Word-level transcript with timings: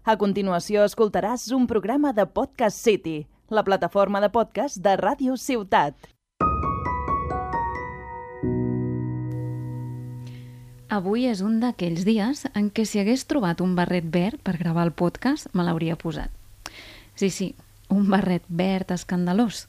A 0.00 0.14
continuació 0.16 0.80
escoltaràs 0.88 1.50
un 1.52 1.66
programa 1.68 2.14
de 2.16 2.24
Podcast 2.24 2.78
City, 2.80 3.26
la 3.52 3.60
plataforma 3.66 4.22
de 4.24 4.30
podcast 4.32 4.78
de 4.80 4.94
Ràdio 4.96 5.34
Ciutat. 5.36 5.92
Avui 10.88 11.26
és 11.28 11.42
un 11.44 11.58
d'aquells 11.60 12.06
dies 12.08 12.46
en 12.54 12.70
què 12.72 12.86
si 12.88 13.02
hagués 13.02 13.26
trobat 13.28 13.60
un 13.60 13.76
barret 13.76 14.08
verd 14.08 14.40
per 14.40 14.56
gravar 14.56 14.86
el 14.88 14.94
podcast, 14.96 15.52
me 15.52 15.68
l'hauria 15.68 16.00
posat. 16.00 16.32
Sí, 17.14 17.28
sí, 17.28 17.52
un 17.92 18.08
barret 18.08 18.48
verd 18.48 18.96
escandalós. 18.96 19.66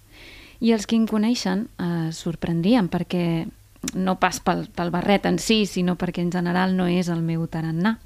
I 0.64 0.72
els 0.72 0.88
que 0.88 0.96
em 0.96 1.10
coneixen 1.12 1.68
eh, 1.76 2.08
sorprendrien 2.16 2.88
perquè 2.88 3.50
no 3.94 4.20
pas 4.22 4.40
pel, 4.40 4.68
pel 4.76 4.92
barret 4.94 5.26
en 5.26 5.40
si, 5.42 5.66
sinó 5.66 5.98
perquè 5.98 6.22
en 6.22 6.32
general 6.32 6.76
no 6.78 6.86
és 6.88 7.10
el 7.10 7.24
meu 7.26 7.48
tarannà. 7.50 7.98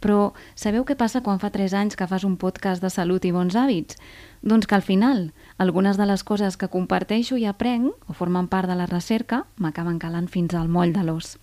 Però 0.00 0.32
sabeu 0.56 0.86
què 0.88 0.96
passa 0.96 1.22
quan 1.22 1.40
fa 1.42 1.50
3 1.54 1.74
anys 1.76 1.98
que 1.98 2.08
fas 2.08 2.24
un 2.24 2.38
podcast 2.40 2.82
de 2.82 2.90
salut 2.90 3.24
i 3.28 3.32
bons 3.34 3.54
hàbits? 3.54 3.98
Doncs 4.42 4.66
que 4.66 4.74
al 4.78 4.86
final 4.86 5.32
algunes 5.58 5.98
de 5.98 6.06
les 6.06 6.24
coses 6.24 6.56
que 6.56 6.70
comparteixo 6.72 7.36
i 7.36 7.46
aprenc 7.46 7.92
o 8.08 8.16
formen 8.16 8.48
part 8.48 8.70
de 8.70 8.78
la 8.78 8.88
recerca 8.88 9.44
m'acaben 9.56 9.98
calant 9.98 10.28
fins 10.32 10.54
al 10.54 10.68
moll 10.68 10.94
de 10.96 11.04
l'os. 11.04 11.36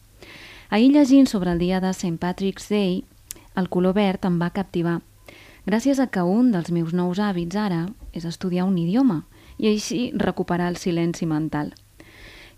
Ahir 0.70 0.92
llegint 0.92 1.28
sobre 1.30 1.52
el 1.52 1.60
dia 1.60 1.80
de 1.80 1.94
St. 1.94 2.18
Patrick's 2.18 2.70
Day, 2.70 3.04
el 3.56 3.70
color 3.70 3.94
verd 3.94 4.26
em 4.26 4.40
va 4.42 4.50
captivar, 4.50 5.02
gràcies 5.66 6.02
a 6.02 6.08
que 6.08 6.24
un 6.26 6.52
dels 6.52 6.72
meus 6.74 6.94
nous 6.94 7.20
hàbits 7.22 7.56
ara 7.56 7.86
és 8.14 8.26
estudiar 8.26 8.66
un 8.66 8.78
idioma 8.78 9.24
i 9.58 9.70
així 9.70 10.10
recuperar 10.16 10.72
el 10.74 10.78
silenci 10.82 11.30
mental. 11.30 11.76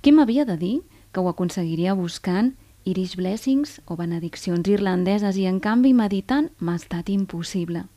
Qui 0.02 0.14
m'havia 0.14 0.46
de 0.46 0.56
dir 0.58 0.76
que 1.18 1.22
ho 1.22 1.30
aconseguiria 1.34 1.96
buscant 1.98 2.52
Irish 2.86 3.16
Blessings 3.18 3.80
o 3.90 3.96
benediccions 3.98 4.68
irlandeses 4.70 5.40
i 5.42 5.48
en 5.50 5.56
canvi 5.58 5.96
meditant 5.98 6.52
m'ha 6.62 6.76
estat 6.78 7.10
impossible. 7.10 7.88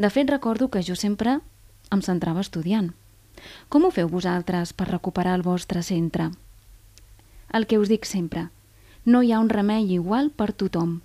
De 0.00 0.08
fet, 0.08 0.30
recordo 0.32 0.70
que 0.72 0.80
jo 0.80 0.96
sempre 0.96 1.34
em 1.92 2.00
centrava 2.00 2.40
estudiant. 2.40 2.94
Com 3.68 3.84
ho 3.84 3.90
feu 3.92 4.08
vosaltres 4.08 4.72
per 4.72 4.88
recuperar 4.88 5.34
el 5.36 5.44
vostre 5.44 5.82
centre? 5.84 6.30
El 7.52 7.68
que 7.68 7.76
us 7.76 7.92
dic 7.92 8.08
sempre, 8.08 8.48
no 9.04 9.20
hi 9.20 9.34
ha 9.36 9.44
un 9.44 9.52
remei 9.52 9.92
igual 9.92 10.32
per 10.32 10.54
tothom. 10.56 11.02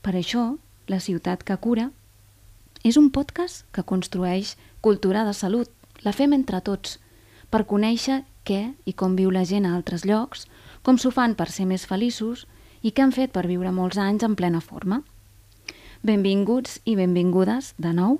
Per 0.00 0.16
això, 0.16 0.56
La 0.88 0.98
ciutat 0.98 1.44
que 1.46 1.54
cura 1.62 1.90
és 2.82 2.96
un 2.98 3.12
podcast 3.14 3.62
que 3.70 3.84
construeix 3.84 4.56
cultura 4.80 5.22
de 5.24 5.32
salut. 5.32 5.68
La 6.02 6.12
fem 6.12 6.32
entre 6.32 6.58
tots, 6.60 6.98
per 7.52 7.68
conèixer 7.70 8.24
què 8.44 8.74
i 8.84 8.92
com 8.92 9.14
viu 9.14 9.30
la 9.30 9.44
gent 9.46 9.68
a 9.68 9.76
altres 9.76 10.04
llocs, 10.04 10.48
com 10.82 10.98
s'ho 10.98 11.12
fan 11.14 11.36
per 11.38 11.48
ser 11.50 11.66
més 11.70 11.86
feliços 11.86 12.46
i 12.82 12.90
què 12.90 13.04
han 13.04 13.14
fet 13.14 13.32
per 13.32 13.46
viure 13.46 13.72
molts 13.72 13.98
anys 13.98 14.26
en 14.26 14.34
plena 14.36 14.60
forma. 14.60 15.02
Benvinguts 16.02 16.80
i 16.84 16.96
benvingudes, 16.98 17.74
de 17.78 17.92
nou, 17.94 18.18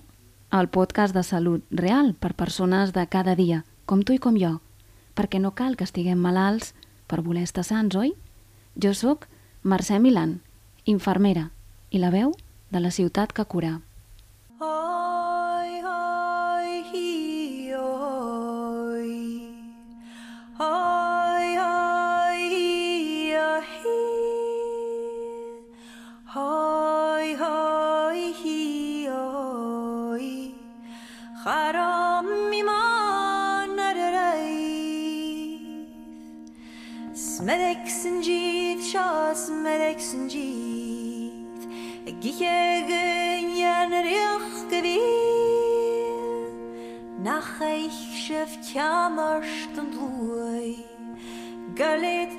al 0.50 0.68
podcast 0.70 1.14
de 1.16 1.24
salut 1.26 1.64
real 1.70 2.14
per 2.14 2.34
persones 2.38 2.92
de 2.94 3.06
cada 3.10 3.34
dia, 3.34 3.64
com 3.86 4.04
tu 4.06 4.14
i 4.14 4.22
com 4.22 4.38
jo, 4.38 4.60
perquè 5.18 5.42
no 5.42 5.54
cal 5.58 5.76
que 5.76 5.88
estiguem 5.88 6.22
malalts 6.22 6.74
per 7.10 7.22
voler 7.26 7.42
estar 7.48 7.66
sants, 7.66 7.96
oi? 7.98 8.14
Jo 8.78 8.94
sóc 8.94 9.26
Mercè 9.62 9.98
Milan, 9.98 10.40
infermera, 10.86 11.50
i 11.90 11.98
la 11.98 12.14
veu 12.14 12.36
de 12.70 12.80
la 12.80 12.94
ciutat 12.94 13.34
que 13.34 13.44
cura. 13.44 13.80
Oi, 14.62 15.01
Charam 31.42 32.26
mi 32.50 32.62
man 32.62 33.74
ar 33.82 33.98
yr 33.98 34.16
eith. 34.30 35.90
Smedek 37.18 37.90
sy'n 37.90 38.20
jith, 38.22 38.84
sio 38.86 39.34
smedek 39.34 39.98
sy'n 39.98 40.28
jith. 40.30 41.66
Gichegen 42.22 43.50
jan 43.58 43.90
rioch 44.06 44.54
gewil. 44.70 46.46
Nach 47.26 47.50
eich 47.66 47.98
kjamarst 48.70 49.82
en 49.82 49.90
bloi. 49.98 50.78
Galet 51.74 52.38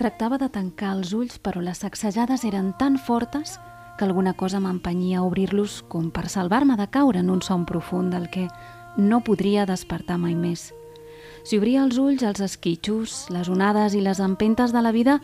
Tractava 0.00 0.40
de 0.40 0.48
tancar 0.48 0.96
els 0.96 1.12
ulls, 1.12 1.36
però 1.36 1.60
les 1.60 1.76
sacsejades 1.84 2.48
eren 2.48 2.72
tan 2.80 2.96
fortes 2.96 3.58
que 3.96 4.04
alguna 4.04 4.34
cosa 4.34 4.60
m'empenyia 4.60 5.20
a 5.20 5.26
obrir-los 5.26 5.82
com 5.88 6.10
per 6.10 6.28
salvar-me 6.28 6.76
de 6.76 6.86
caure 6.92 7.20
en 7.20 7.30
un 7.30 7.42
son 7.42 7.64
profund 7.66 8.12
del 8.12 8.30
que 8.30 8.48
no 8.96 9.22
podria 9.24 9.66
despertar 9.66 10.18
mai 10.18 10.34
més. 10.34 10.72
Si 11.44 11.58
obria 11.58 11.84
els 11.84 11.98
ulls, 11.98 12.24
els 12.26 12.40
esquitxos, 12.40 13.26
les 13.30 13.48
onades 13.48 13.94
i 13.94 14.00
les 14.02 14.20
empentes 14.20 14.72
de 14.72 14.82
la 14.82 14.92
vida 14.92 15.20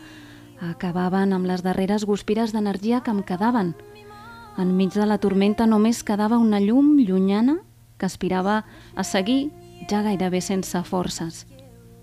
acabaven 0.63 1.33
amb 1.33 1.49
les 1.49 1.63
darreres 1.63 2.05
guspires 2.05 2.53
d'energia 2.53 3.01
que 3.03 3.11
em 3.11 3.21
quedaven. 3.23 3.73
Enmig 4.57 4.93
de 4.93 5.05
la 5.09 5.17
tormenta 5.17 5.67
només 5.67 6.03
quedava 6.03 6.37
una 6.37 6.61
llum 6.61 6.95
llunyana 7.01 7.57
que 7.97 8.05
aspirava 8.05 8.63
a 8.95 9.03
seguir 9.03 9.51
ja 9.89 10.03
gairebé 10.05 10.41
sense 10.41 10.83
forces. 10.87 11.45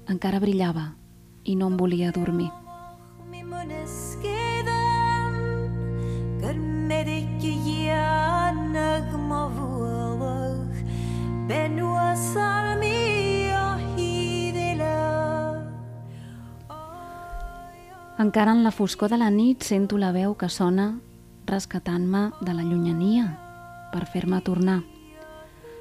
Encara 0.09 0.41
brillava 0.43 0.95
i 1.45 1.57
no 1.57 1.71
em 1.71 1.77
volia 1.81 2.13
dormir. 2.13 2.51
Encara 18.21 18.53
en 18.53 18.63
la 18.63 18.71
foscor 18.71 19.09
de 19.09 19.17
la 19.17 19.31
nit 19.33 19.63
sento 19.65 19.97
la 19.97 20.11
veu 20.13 20.35
que 20.37 20.51
sona 20.53 20.91
rescatant-me 21.49 22.21
de 22.45 22.53
la 22.53 22.63
llunyania 22.63 23.31
per 23.95 24.05
fer-me 24.07 24.43
tornar. 24.45 24.83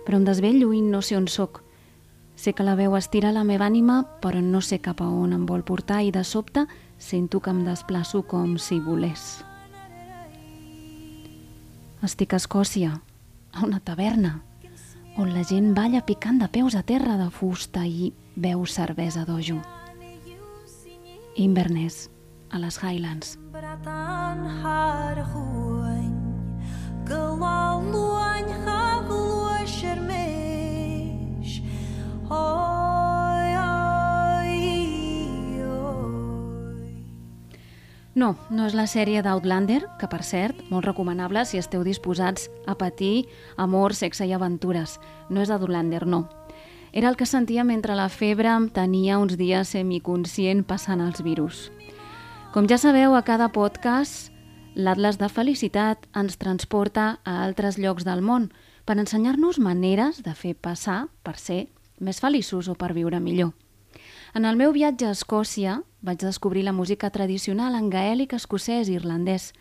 Però 0.06 0.18
em 0.18 0.24
desvello 0.24 0.72
i 0.72 0.80
no 0.82 1.02
sé 1.04 1.18
on 1.20 1.28
sóc. 1.28 1.60
Sé 2.40 2.56
que 2.56 2.64
la 2.64 2.78
veu 2.80 2.96
estira 2.96 3.34
la 3.36 3.44
meva 3.44 3.68
ànima, 3.68 4.06
però 4.24 4.40
no 4.40 4.64
sé 4.64 4.80
cap 4.80 5.04
a 5.04 5.10
on 5.12 5.36
em 5.36 5.46
vol 5.46 5.68
portar 5.68 6.00
i 6.08 6.16
de 6.16 6.24
sobte 6.24 6.64
sento 6.98 7.44
que 7.44 7.52
em 7.52 7.66
desplaço 7.68 8.24
com 8.24 8.56
si 8.58 8.80
volés. 8.80 9.44
Estic 12.00 12.32
a 12.32 12.38
Escòcia, 12.40 12.94
a 13.52 13.64
una 13.66 13.82
taverna, 13.84 14.38
on 15.20 15.34
la 15.36 15.44
gent 15.44 15.74
balla 15.76 16.00
picant 16.08 16.40
de 16.40 16.48
peus 16.48 16.78
a 16.80 16.84
terra 16.92 17.18
de 17.20 17.28
fusta 17.28 17.84
i 17.84 18.14
beu 18.40 18.64
cervesa 18.64 19.26
d'ojo. 19.28 19.60
Inverness, 21.36 22.08
a 22.56 22.64
les 22.64 22.80
Highlands. 22.80 23.36
Bratan 23.52 24.48
No, 38.16 38.36
no 38.50 38.66
és 38.66 38.74
la 38.74 38.88
sèrie 38.90 39.22
d'Outlander, 39.22 39.84
que 40.00 40.08
per 40.10 40.24
cert, 40.26 40.64
molt 40.74 40.88
recomanable 40.88 41.44
si 41.46 41.60
esteu 41.62 41.84
disposats 41.86 42.48
a 42.66 42.74
patir 42.76 43.28
amor, 43.56 43.94
sexe 43.94 44.26
i 44.26 44.34
aventures. 44.34 44.98
No 45.30 45.44
és 45.44 45.52
Outlander, 45.54 46.08
no. 46.08 46.26
Era 46.92 47.10
el 47.10 47.18
que 47.18 47.28
sentia 47.30 47.64
mentre 47.64 47.94
la 47.96 48.10
febre 48.10 48.56
tenia 48.74 49.20
uns 49.22 49.38
dies 49.38 49.76
semiconscient 49.76 50.66
passant 50.66 51.06
els 51.06 51.22
virus. 51.22 51.70
Com 52.52 52.66
ja 52.66 52.80
sabeu, 52.82 53.14
a 53.14 53.22
cada 53.22 53.52
podcast, 53.54 54.32
l'Atlas 54.74 55.20
de 55.22 55.30
Felicitat 55.30 56.10
ens 56.18 56.40
transporta 56.42 57.20
a 57.24 57.44
altres 57.46 57.78
llocs 57.78 58.08
del 58.08 58.26
món 58.26 58.50
per 58.90 58.98
ensenyar-nos 58.98 59.62
maneres 59.62 60.24
de 60.26 60.34
fer 60.34 60.56
passar 60.58 61.06
per 61.22 61.38
ser 61.38 61.68
més 62.02 62.18
feliços 62.24 62.72
o 62.74 62.74
per 62.74 62.96
viure 62.98 63.22
millor. 63.22 63.54
En 64.34 64.46
el 64.46 64.58
meu 64.58 64.72
viatge 64.72 65.08
a 65.08 65.16
Escòcia 65.16 65.80
vaig 66.06 66.20
descobrir 66.22 66.64
la 66.64 66.74
música 66.74 67.10
tradicional 67.10 67.74
en 67.76 67.90
gaèlic, 67.90 68.36
escocès 68.38 68.90
i 68.90 68.94
irlandès, 69.00 69.54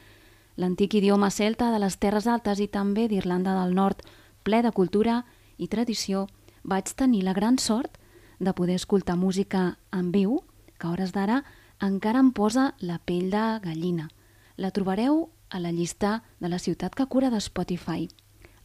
l'antic 0.60 0.98
idioma 0.98 1.30
celta 1.30 1.70
de 1.72 1.78
les 1.80 1.96
Terres 1.96 2.26
Altes 2.26 2.60
i 2.60 2.68
també 2.68 3.06
d'Irlanda 3.08 3.54
del 3.62 3.72
Nord, 3.74 4.02
ple 4.44 4.60
de 4.62 4.72
cultura 4.72 5.22
i 5.56 5.68
tradició, 5.72 6.26
vaig 6.64 6.92
tenir 6.92 7.22
la 7.24 7.32
gran 7.32 7.56
sort 7.58 7.96
de 8.38 8.52
poder 8.52 8.76
escoltar 8.76 9.16
música 9.16 9.78
en 9.90 10.12
viu, 10.12 10.42
que 10.78 10.86
a 10.86 10.90
hores 10.90 11.14
d'ara 11.16 11.44
encara 11.80 12.20
em 12.20 12.30
posa 12.32 12.74
la 12.80 12.98
pell 12.98 13.30
de 13.30 13.44
gallina. 13.64 14.10
La 14.56 14.70
trobareu 14.70 15.30
a 15.48 15.60
la 15.60 15.72
llista 15.72 16.22
de 16.40 16.48
la 16.48 16.58
ciutat 16.58 16.94
que 16.94 17.06
cura 17.06 17.30
de 17.30 17.40
Spotify. 17.40 18.08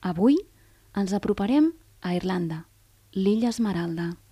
Avui 0.01 0.35
ens 0.97 1.13
aproparem 1.13 1.71
a 2.01 2.13
Irlanda, 2.13 2.65
l'illa 3.13 3.49
Esmeralda. 3.49 4.22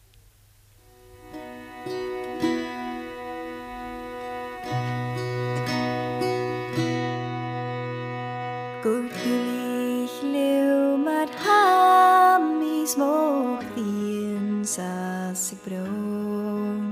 mismo 12.81 13.59
piensas 13.75 15.37
y. 15.37 16.90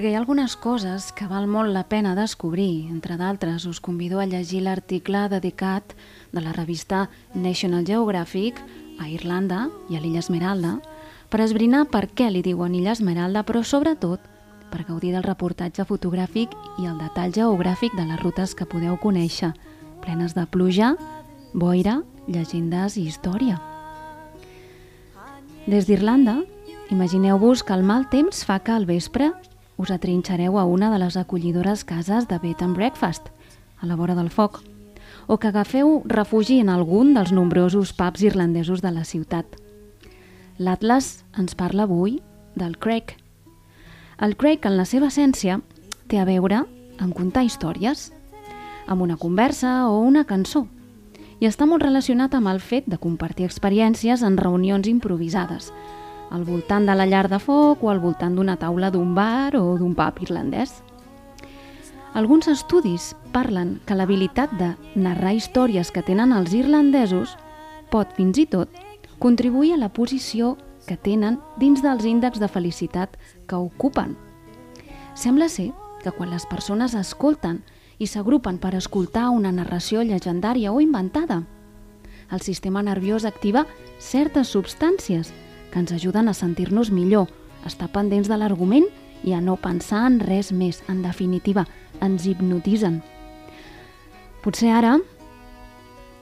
Perquè 0.00 0.14
hi 0.14 0.16
ha 0.16 0.20
algunes 0.22 0.54
coses 0.56 1.10
que 1.12 1.26
val 1.28 1.44
molt 1.44 1.74
la 1.74 1.82
pena 1.84 2.14
descobrir. 2.16 2.86
Entre 2.88 3.18
d'altres, 3.20 3.66
us 3.68 3.82
convido 3.84 4.16
a 4.18 4.24
llegir 4.24 4.62
l'article 4.64 5.26
dedicat 5.28 5.92
de 6.32 6.40
la 6.40 6.54
revista 6.56 7.10
National 7.34 7.84
Geographic 7.84 8.62
a 8.96 9.10
Irlanda 9.12 9.66
i 9.90 9.98
a 9.98 10.00
l'Illa 10.00 10.22
Esmeralda 10.24 10.78
per 11.28 11.42
esbrinar 11.44 11.82
per 11.92 12.06
què 12.16 12.30
li 12.30 12.40
diuen 12.40 12.78
Illa 12.78 12.94
Esmeralda, 12.96 13.42
però 13.44 13.60
sobretot 13.60 14.24
per 14.72 14.86
gaudir 14.88 15.12
del 15.12 15.26
reportatge 15.26 15.84
fotogràfic 15.84 16.56
i 16.80 16.88
el 16.88 16.96
detall 16.96 17.36
geogràfic 17.36 17.92
de 17.92 18.08
les 18.08 18.24
rutes 18.24 18.56
que 18.56 18.64
podeu 18.64 18.96
conèixer, 19.04 19.52
plenes 20.00 20.32
de 20.32 20.46
pluja, 20.48 20.94
boira, 21.52 21.98
llegendes 22.24 22.96
i 22.96 23.04
història. 23.04 23.60
Des 25.68 25.84
d'Irlanda, 25.84 26.38
imagineu-vos 26.88 27.60
que 27.60 27.76
el 27.76 27.84
mal 27.84 28.08
temps 28.08 28.46
fa 28.48 28.62
que 28.64 28.72
al 28.72 28.88
vespre 28.88 29.34
us 29.80 29.90
atrinxareu 29.90 30.58
a 30.60 30.66
una 30.68 30.90
de 30.92 30.98
les 31.00 31.16
acollidores 31.16 31.84
cases 31.88 32.28
de 32.28 32.38
bed 32.38 32.60
and 32.60 32.76
breakfast, 32.76 33.30
a 33.80 33.86
la 33.86 33.96
vora 33.96 34.14
del 34.14 34.28
foc, 34.28 34.60
o 35.26 35.38
que 35.38 35.48
agafeu 35.48 36.02
refugi 36.04 36.58
en 36.60 36.68
algun 36.68 37.14
dels 37.16 37.32
nombrosos 37.32 37.94
pubs 37.96 38.20
irlandesos 38.20 38.82
de 38.84 38.92
la 38.92 39.04
ciutat. 39.08 39.46
L'Atlas 40.58 41.24
ens 41.40 41.56
parla 41.56 41.88
avui 41.88 42.20
del 42.54 42.76
Craig. 42.76 43.16
El 44.20 44.36
Craig, 44.36 44.66
en 44.68 44.76
la 44.76 44.84
seva 44.84 45.08
essència, 45.08 45.62
té 46.12 46.20
a 46.20 46.26
veure 46.28 46.66
amb 47.00 47.16
contar 47.16 47.46
històries, 47.48 48.10
amb 48.86 49.00
una 49.00 49.16
conversa 49.16 49.88
o 49.88 50.02
una 50.04 50.26
cançó, 50.28 50.66
i 51.40 51.48
està 51.48 51.64
molt 51.64 51.86
relacionat 51.86 52.36
amb 52.36 52.52
el 52.52 52.60
fet 52.60 52.84
de 52.84 53.00
compartir 53.00 53.48
experiències 53.48 54.20
en 54.26 54.36
reunions 54.36 54.90
improvisades, 54.92 55.72
al 56.30 56.44
voltant 56.44 56.86
de 56.86 56.94
la 56.94 57.06
llar 57.06 57.28
de 57.28 57.38
foc 57.42 57.82
o 57.82 57.90
al 57.90 58.00
voltant 58.00 58.36
d'una 58.36 58.56
taula 58.56 58.90
d'un 58.90 59.14
bar 59.14 59.56
o 59.58 59.76
d'un 59.78 59.94
pub 59.94 60.22
irlandès. 60.22 60.82
Alguns 62.14 62.48
estudis 62.48 63.14
parlen 63.32 63.78
que 63.86 63.94
l'habilitat 63.94 64.50
de 64.58 64.72
narrar 64.94 65.34
històries 65.34 65.90
que 65.90 66.02
tenen 66.02 66.32
els 66.34 66.54
irlandesos 66.54 67.36
pot 67.90 68.10
fins 68.16 68.38
i 68.38 68.46
tot 68.46 68.70
contribuir 69.18 69.74
a 69.74 69.82
la 69.82 69.92
posició 69.92 70.56
que 70.86 70.96
tenen 70.96 71.38
dins 71.58 71.82
dels 71.82 72.06
índexs 72.08 72.40
de 72.40 72.48
felicitat 72.48 73.14
que 73.46 73.58
ocupen. 73.58 74.16
Sembla 75.14 75.48
ser 75.48 75.70
que 76.02 76.10
quan 76.10 76.30
les 76.30 76.46
persones 76.46 76.94
escolten 76.94 77.60
i 77.98 78.08
s'agrupen 78.08 78.58
per 78.58 78.74
escoltar 78.74 79.28
una 79.30 79.52
narració 79.52 80.02
llegendària 80.02 80.72
o 80.72 80.80
inventada, 80.80 81.44
el 82.30 82.40
sistema 82.40 82.82
nerviós 82.82 83.26
activa 83.26 83.66
certes 83.98 84.54
substàncies 84.54 85.32
que 85.70 85.78
ens 85.78 85.92
ajuden 85.92 86.28
a 86.28 86.34
sentir-nos 86.34 86.90
millor, 86.90 87.28
estar 87.66 87.90
pendents 87.92 88.28
de 88.28 88.36
l'argument 88.36 88.86
i 89.24 89.34
a 89.36 89.40
no 89.40 89.56
pensar 89.60 90.06
en 90.08 90.20
res 90.20 90.50
més. 90.52 90.82
En 90.88 91.02
definitiva, 91.02 91.66
ens 92.00 92.26
hipnotitzen. 92.26 93.00
Potser 94.44 94.72
ara 94.72 94.96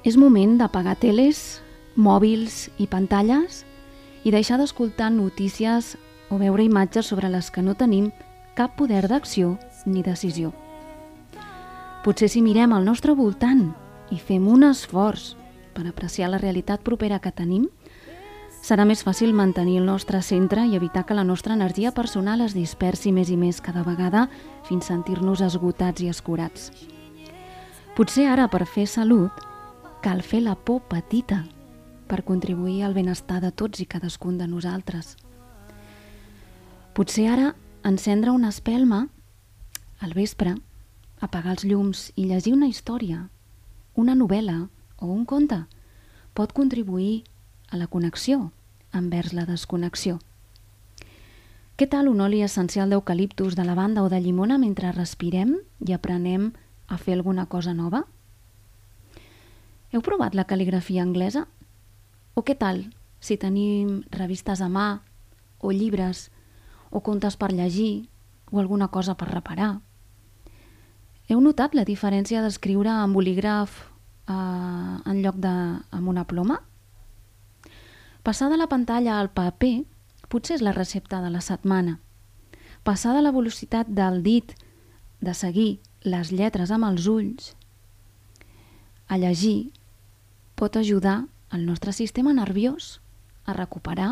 és 0.04 0.16
moment 0.18 0.56
d'apagar 0.58 0.96
teles, 0.98 1.60
mòbils 1.98 2.68
i 2.78 2.86
pantalles 2.86 3.64
i 4.24 4.30
deixar 4.34 4.58
d'escoltar 4.58 5.10
notícies 5.14 5.96
o 6.30 6.38
veure 6.38 6.64
imatges 6.66 7.06
sobre 7.06 7.30
les 7.30 7.50
que 7.50 7.62
no 7.62 7.74
tenim 7.78 8.10
cap 8.58 8.74
poder 8.76 9.06
d'acció 9.08 9.56
ni 9.86 10.02
decisió. 10.02 10.52
Potser 12.04 12.28
si 12.30 12.42
mirem 12.42 12.72
al 12.72 12.86
nostre 12.86 13.14
voltant 13.14 13.68
i 14.10 14.18
fem 14.18 14.46
un 14.48 14.64
esforç 14.66 15.34
per 15.74 15.86
apreciar 15.86 16.30
la 16.32 16.40
realitat 16.42 16.82
propera 16.82 17.20
que 17.22 17.30
tenim, 17.30 17.68
serà 18.62 18.84
més 18.84 19.02
fàcil 19.06 19.32
mantenir 19.32 19.78
el 19.80 19.86
nostre 19.86 20.20
centre 20.22 20.64
i 20.66 20.76
evitar 20.76 21.04
que 21.06 21.16
la 21.16 21.24
nostra 21.24 21.54
energia 21.54 21.92
personal 21.94 22.42
es 22.44 22.54
dispersi 22.56 23.12
més 23.12 23.30
i 23.30 23.36
més 23.36 23.60
cada 23.64 23.84
vegada 23.86 24.26
fins 24.68 24.90
sentir-nos 24.90 25.42
esgotats 25.44 26.02
i 26.02 26.10
escurats. 26.10 26.70
Potser 27.96 28.28
ara, 28.30 28.48
per 28.48 28.66
fer 28.66 28.86
salut, 28.86 29.32
cal 30.02 30.22
fer 30.22 30.42
la 30.44 30.54
por 30.54 30.82
petita 30.90 31.44
per 32.08 32.24
contribuir 32.24 32.82
al 32.84 32.94
benestar 32.94 33.40
de 33.42 33.50
tots 33.50 33.80
i 33.80 33.86
cadascun 33.86 34.38
de 34.38 34.46
nosaltres. 34.46 35.16
Potser 36.94 37.28
ara 37.30 37.54
encendre 37.84 38.30
una 38.34 38.50
espelma 38.50 39.06
al 40.00 40.14
vespre, 40.14 40.54
apagar 41.20 41.56
els 41.56 41.64
llums 41.66 42.12
i 42.14 42.28
llegir 42.30 42.54
una 42.54 42.68
història, 42.70 43.28
una 43.94 44.14
novel·la 44.14 44.68
o 44.98 45.10
un 45.10 45.24
conte 45.26 45.64
pot 46.38 46.54
contribuir 46.54 47.24
a 47.70 47.76
la 47.76 47.86
connexió 47.86 48.52
envers 48.92 49.32
la 49.32 49.44
desconnexió. 49.44 50.18
Què 51.78 51.86
tal 51.86 52.08
un 52.10 52.20
oli 52.24 52.40
essencial 52.42 52.90
d'eucaliptus, 52.90 53.54
de 53.54 53.64
lavanda 53.64 54.02
o 54.02 54.08
de 54.10 54.18
llimona 54.20 54.58
mentre 54.58 54.90
respirem 54.92 55.58
i 55.86 55.94
aprenem 55.94 56.50
a 56.88 56.96
fer 56.98 57.14
alguna 57.14 57.46
cosa 57.46 57.74
nova? 57.74 58.02
Heu 59.92 60.02
provat 60.02 60.34
la 60.34 60.46
cal·ligrafia 60.48 61.04
anglesa? 61.04 61.46
O 62.34 62.42
què 62.42 62.56
tal 62.58 62.88
si 63.20 63.38
tenim 63.38 64.02
revistes 64.10 64.60
a 64.60 64.68
mà 64.68 64.88
o 65.60 65.70
llibres 65.70 66.28
o 66.90 67.00
contes 67.04 67.36
per 67.36 67.52
llegir 67.52 68.08
o 68.50 68.58
alguna 68.58 68.88
cosa 68.88 69.14
per 69.14 69.30
reparar? 69.30 69.78
Heu 71.28 71.40
notat 71.44 71.76
la 71.76 71.84
diferència 71.84 72.42
d'escriure 72.42 72.90
amb 72.90 73.14
bolígraf 73.14 73.78
eh, 74.26 74.34
en 74.34 75.22
lloc 75.22 75.38
de 75.38 75.54
amb 75.92 76.08
una 76.08 76.24
ploma? 76.24 76.58
Passar 78.28 78.50
de 78.52 78.58
la 78.60 78.66
pantalla 78.68 79.14
al 79.16 79.30
paper 79.32 79.86
potser 80.28 80.58
és 80.58 80.62
la 80.66 80.74
recepta 80.76 81.22
de 81.24 81.30
la 81.32 81.40
setmana. 81.40 81.94
Passar 82.84 83.14
de 83.16 83.22
la 83.22 83.30
velocitat 83.32 83.88
del 83.88 84.18
dit, 84.20 84.52
de 85.24 85.32
seguir 85.32 85.80
les 86.04 86.28
lletres 86.28 86.68
amb 86.68 86.84
els 86.90 87.06
ulls, 87.08 87.54
a 89.08 89.16
llegir, 89.16 89.72
pot 90.60 90.76
ajudar 90.76 91.22
el 91.56 91.64
nostre 91.64 91.96
sistema 91.96 92.36
nerviós 92.36 92.98
a 93.48 93.56
recuperar 93.56 94.10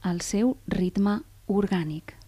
el 0.00 0.24
seu 0.24 0.56
ritme 0.64 1.18
orgànic. 1.44 2.21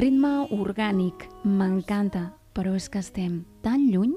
Ritme 0.00 0.46
orgànic, 0.56 1.26
m'encanta, 1.44 2.30
però 2.56 2.70
és 2.72 2.86
que 2.88 3.02
estem 3.02 3.42
tan 3.60 3.82
lluny. 3.92 4.14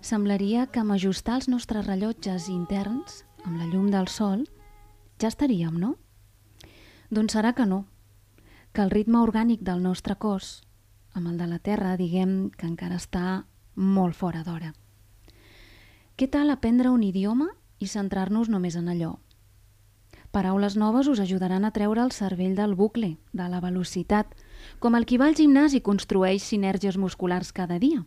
Semblaria 0.00 0.62
que 0.72 0.80
amb 0.80 0.94
ajustar 0.94 1.34
els 1.36 1.50
nostres 1.52 1.84
rellotges 1.84 2.46
interns, 2.48 3.18
amb 3.44 3.58
la 3.60 3.66
llum 3.68 3.90
del 3.92 4.08
sol, 4.08 4.46
ja 5.20 5.28
estaríem, 5.28 5.74
no? 5.82 5.90
Doncs 7.10 7.36
serà 7.36 7.52
que 7.52 7.66
no, 7.68 7.82
que 8.72 8.80
el 8.86 8.94
ritme 8.94 9.20
orgànic 9.20 9.60
del 9.66 9.82
nostre 9.84 10.16
cos, 10.16 10.62
amb 11.12 11.28
el 11.28 11.36
de 11.42 11.50
la 11.50 11.60
Terra, 11.60 11.98
diguem 12.00 12.48
que 12.56 12.64
encara 12.64 12.96
està 12.96 13.44
molt 13.76 14.16
fora 14.16 14.40
d'hora. 14.48 14.72
Què 16.16 16.30
tal 16.30 16.48
aprendre 16.48 16.94
un 16.94 17.04
idioma 17.04 17.50
i 17.84 17.90
centrar-nos 17.92 18.48
només 18.48 18.80
en 18.80 18.88
allò? 18.88 19.12
Paraules 20.32 20.80
noves 20.80 21.12
us 21.12 21.20
ajudaran 21.20 21.68
a 21.68 21.74
treure 21.76 22.00
el 22.00 22.16
cervell 22.16 22.56
del 22.56 22.72
bucle, 22.74 23.18
de 23.36 23.52
la 23.52 23.60
velocitat, 23.60 24.32
com 24.78 24.94
el 24.94 25.06
qui 25.06 25.18
va 25.20 25.28
al 25.30 25.36
gimnàs 25.38 25.74
i 25.74 25.82
construeix 25.84 26.42
sinergies 26.42 26.98
musculars 26.98 27.52
cada 27.52 27.78
dia. 27.78 28.04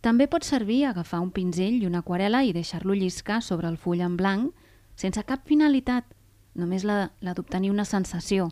També 0.00 0.26
pot 0.26 0.44
servir 0.44 0.84
agafar 0.86 1.20
un 1.20 1.30
pinzell 1.30 1.82
i 1.82 1.86
una 1.86 2.00
aquarela 2.00 2.42
i 2.44 2.54
deixar-lo 2.56 2.94
lliscar 2.96 3.42
sobre 3.42 3.68
el 3.68 3.76
full 3.76 4.00
en 4.00 4.16
blanc 4.16 4.54
sense 4.96 5.22
cap 5.28 5.44
finalitat, 5.48 6.06
només 6.54 6.84
la, 6.84 7.10
la 7.20 7.34
d'obtenir 7.34 7.70
una 7.70 7.84
sensació, 7.84 8.48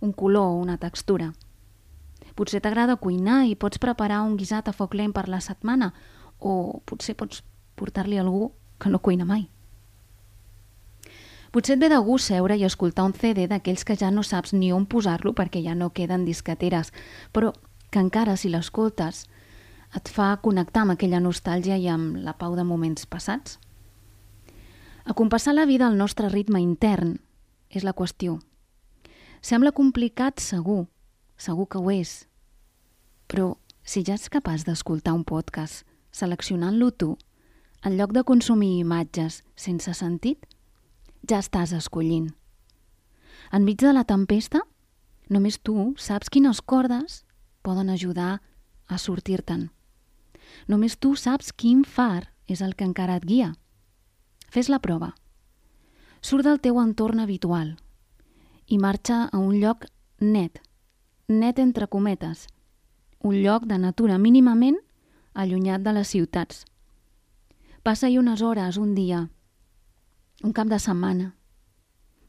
un 0.00 0.12
color 0.12 0.50
o 0.50 0.58
una 0.58 0.78
textura. 0.78 1.32
Potser 2.34 2.60
t'agrada 2.62 2.96
cuinar 2.96 3.44
i 3.46 3.54
pots 3.54 3.78
preparar 3.78 4.22
un 4.26 4.36
guisat 4.38 4.68
a 4.68 4.74
foc 4.74 4.94
lent 4.94 5.14
per 5.14 5.28
la 5.28 5.40
setmana 5.44 5.92
o 6.38 6.80
potser 6.86 7.14
pots 7.14 7.42
portar-li 7.76 8.18
algú 8.18 8.52
que 8.80 8.90
no 8.90 8.98
cuina 8.98 9.26
mai. 9.28 9.48
Potser 11.50 11.74
et 11.74 11.80
ve 11.82 11.88
de 11.90 11.98
gust 11.98 12.30
seure 12.30 12.54
i 12.54 12.62
escoltar 12.62 13.04
un 13.08 13.12
CD 13.12 13.48
d'aquells 13.50 13.82
que 13.84 13.96
ja 13.98 14.12
no 14.14 14.22
saps 14.22 14.52
ni 14.54 14.70
on 14.70 14.84
posar-lo 14.86 15.32
perquè 15.34 15.62
ja 15.64 15.74
no 15.74 15.90
queden 15.90 16.24
disqueteres, 16.24 16.92
però 17.34 17.50
que 17.90 17.98
encara 17.98 18.36
si 18.38 18.52
l'escoltes 18.52 19.24
et 19.98 20.08
fa 20.08 20.36
connectar 20.44 20.84
amb 20.84 20.94
aquella 20.94 21.18
nostàlgia 21.18 21.74
i 21.74 21.88
amb 21.90 22.20
la 22.22 22.36
pau 22.38 22.54
de 22.54 22.62
moments 22.62 23.06
passats. 23.10 23.58
Acompassar 25.04 25.56
la 25.56 25.66
vida 25.66 25.88
al 25.88 25.98
nostre 25.98 26.28
ritme 26.30 26.60
intern 26.62 27.16
és 27.68 27.82
la 27.82 27.96
qüestió. 27.98 28.38
Sembla 29.42 29.72
complicat, 29.72 30.38
segur, 30.38 30.86
segur 31.36 31.66
que 31.66 31.82
ho 31.82 31.90
és. 31.90 32.28
Però 33.26 33.56
si 33.82 34.04
ja 34.06 34.14
ets 34.14 34.30
capaç 34.30 34.62
d'escoltar 34.68 35.16
un 35.18 35.24
podcast 35.24 35.82
seleccionant-lo 36.14 36.92
tu, 36.94 37.16
en 37.82 37.96
lloc 37.98 38.12
de 38.14 38.22
consumir 38.22 38.76
imatges 38.78 39.42
sense 39.56 39.94
sentit, 39.98 40.46
ja 41.30 41.38
estàs 41.38 41.72
escollint. 41.76 42.32
Enmig 43.54 43.80
de 43.82 43.92
la 43.94 44.04
tempesta, 44.04 44.60
només 45.30 45.58
tu 45.62 45.94
saps 45.98 46.30
quines 46.30 46.60
cordes 46.60 47.22
poden 47.62 47.90
ajudar 47.90 48.40
a 48.86 48.98
sortir-te'n. 48.98 49.68
Només 50.66 50.98
tu 50.98 51.14
saps 51.16 51.52
quin 51.52 51.84
far 51.84 52.32
és 52.50 52.62
el 52.62 52.74
que 52.74 52.86
encara 52.86 53.16
et 53.20 53.26
guia. 53.26 53.52
Fes 54.50 54.68
la 54.68 54.80
prova. 54.82 55.14
Surt 56.20 56.44
del 56.44 56.60
teu 56.60 56.80
entorn 56.82 57.22
habitual 57.22 57.76
i 58.70 58.78
marxa 58.78 59.24
a 59.32 59.38
un 59.38 59.56
lloc 59.58 59.86
net, 60.20 60.60
net 61.26 61.58
entre 61.58 61.88
cometes, 61.90 62.46
un 63.22 63.38
lloc 63.42 63.66
de 63.66 63.78
natura 63.78 64.18
mínimament 64.18 64.78
allunyat 65.34 65.82
de 65.82 65.94
les 65.94 66.10
ciutats. 66.10 66.64
Passa-hi 67.82 68.18
unes 68.18 68.42
hores, 68.42 68.76
un 68.76 68.94
dia, 68.94 69.28
un 70.42 70.52
cap 70.56 70.68
de 70.68 70.78
setmana. 70.80 71.34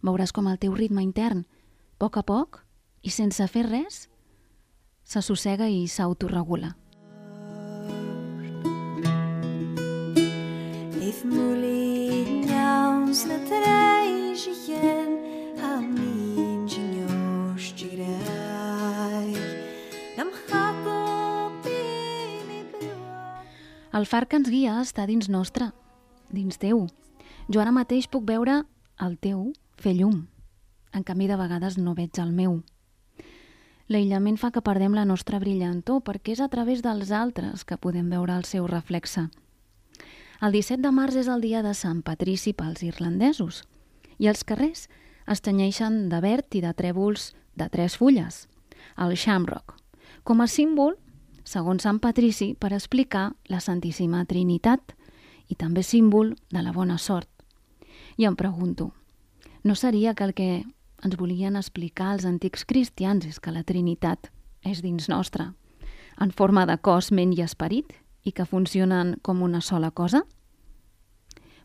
Veuràs 0.04 0.34
com 0.36 0.48
el 0.52 0.58
teu 0.60 0.74
ritme 0.76 1.04
intern, 1.04 1.46
a 1.46 1.48
poc 2.02 2.18
a 2.18 2.24
poc, 2.28 2.64
i 3.06 3.10
sense 3.14 3.46
fer 3.48 3.64
res, 3.68 4.08
s'assossega 5.06 5.68
i 5.70 5.88
s'autoregula. 5.88 6.76
If 11.02 11.26
mulin 11.28 12.48
jaus 12.48 13.26
na 13.30 13.38
treishichen 13.48 15.18
ha 15.60 15.74
min 15.82 16.68
jinyosh 16.72 17.74
jirai 17.76 19.34
Nam 20.18 20.32
hato 20.48 21.52
bini 21.66 22.64
bewa 22.72 23.44
El 23.92 24.06
far 24.06 24.28
que 24.28 24.40
ens 24.40 24.50
guia 24.50 24.80
està 24.82 25.06
dins 25.10 25.28
nostre, 25.30 25.72
dins 26.32 26.58
teu. 26.58 26.88
Jo 27.52 27.60
ara 27.60 27.74
mateix 27.76 28.06
puc 28.08 28.24
veure 28.24 28.62
el 29.04 29.18
teu 29.20 29.50
fer 29.76 29.92
llum. 29.98 30.28
En 30.96 31.04
canvi, 31.04 31.26
de 31.28 31.36
vegades 31.36 31.76
no 31.78 31.92
veig 31.98 32.16
el 32.24 32.30
meu. 32.32 32.62
L'aïllament 33.92 34.38
fa 34.40 34.54
que 34.56 34.64
perdem 34.64 34.94
la 34.96 35.04
nostra 35.04 35.40
brillantor 35.42 36.00
perquè 36.08 36.32
és 36.38 36.40
a 36.40 36.48
través 36.48 36.80
dels 36.86 37.12
altres 37.12 37.66
que 37.68 37.76
podem 37.76 38.08
veure 38.14 38.38
el 38.40 38.46
seu 38.48 38.70
reflexe. 38.72 39.26
El 40.40 40.56
17 40.56 40.80
de 40.86 40.94
març 40.96 41.18
és 41.20 41.28
el 41.28 41.44
dia 41.44 41.60
de 41.66 41.74
Sant 41.76 42.00
Patrici 42.08 42.54
pels 42.56 42.86
irlandesos 42.88 43.66
i 44.18 44.32
els 44.32 44.46
carrers 44.48 44.88
es 45.28 45.44
tenyeixen 45.44 46.08
de 46.14 46.22
verd 46.24 46.56
i 46.56 46.64
de 46.64 46.72
trèvols 46.72 47.34
de 47.60 47.68
tres 47.68 47.98
fulles, 48.00 48.46
el 48.96 49.18
shamrock, 49.20 49.76
com 50.24 50.40
a 50.40 50.48
símbol, 50.48 50.96
segons 51.44 51.84
Sant 51.84 52.00
Patrici, 52.00 52.54
per 52.56 52.72
explicar 52.72 53.34
la 53.52 53.60
Santíssima 53.60 54.24
Trinitat 54.24 54.96
i 55.52 55.60
també 55.60 55.84
símbol 55.84 56.36
de 56.50 56.64
la 56.64 56.72
bona 56.72 56.98
sort. 56.98 57.31
I 58.18 58.26
em 58.26 58.36
pregunto, 58.36 58.92
no 59.64 59.76
seria 59.76 60.14
que 60.14 60.24
el 60.24 60.34
que 60.34 60.50
ens 61.02 61.18
volien 61.18 61.56
explicar 61.56 62.14
els 62.16 62.26
antics 62.26 62.66
cristians 62.66 63.26
és 63.26 63.40
que 63.40 63.54
la 63.54 63.64
Trinitat 63.64 64.30
és 64.66 64.82
dins 64.82 65.10
nostra, 65.10 65.54
en 66.22 66.32
forma 66.32 66.66
de 66.70 66.78
cos, 66.78 67.12
ment 67.12 67.34
i 67.34 67.42
esperit, 67.42 67.94
i 68.24 68.32
que 68.32 68.46
funcionen 68.46 69.16
com 69.26 69.42
una 69.42 69.62
sola 69.62 69.90
cosa? 69.92 70.24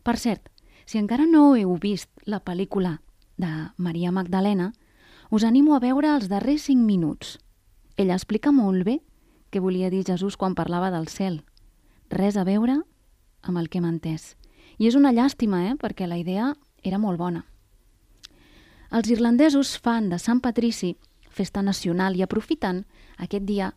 Per 0.03 0.15
cert, 0.17 0.49
si 0.85 0.97
encara 0.97 1.27
no 1.27 1.51
heu 1.55 1.75
vist 1.77 2.09
la 2.25 2.39
pel·lícula 2.39 2.97
de 3.37 3.51
Maria 3.77 4.11
Magdalena, 4.11 4.71
us 5.29 5.43
animo 5.43 5.75
a 5.75 5.81
veure 5.83 6.13
els 6.15 6.29
darrers 6.31 6.69
5 6.71 6.81
minuts. 6.81 7.37
Ella 7.97 8.15
explica 8.15 8.53
molt 8.55 8.85
bé 8.87 9.01
què 9.51 9.59
volia 9.59 9.91
dir 9.91 10.05
Jesús 10.07 10.37
quan 10.37 10.55
parlava 10.55 10.89
del 10.91 11.09
cel. 11.11 11.41
Res 12.09 12.37
a 12.37 12.45
veure 12.47 12.79
amb 13.43 13.59
el 13.59 13.67
que 13.69 13.81
hem 13.81 13.89
entès. 13.89 14.36
I 14.77 14.87
és 14.87 14.95
una 14.95 15.11
llàstima, 15.11 15.65
eh?, 15.69 15.75
perquè 15.75 16.07
la 16.07 16.17
idea 16.17 16.53
era 16.83 16.99
molt 17.01 17.17
bona. 17.17 17.45
Els 18.91 19.09
irlandesos 19.11 19.75
fan 19.83 20.09
de 20.09 20.19
Sant 20.21 20.39
Patrici 20.39 20.95
festa 21.37 21.61
nacional 21.61 22.15
i 22.15 22.23
aprofiten 22.25 22.85
aquest 23.17 23.45
dia 23.45 23.71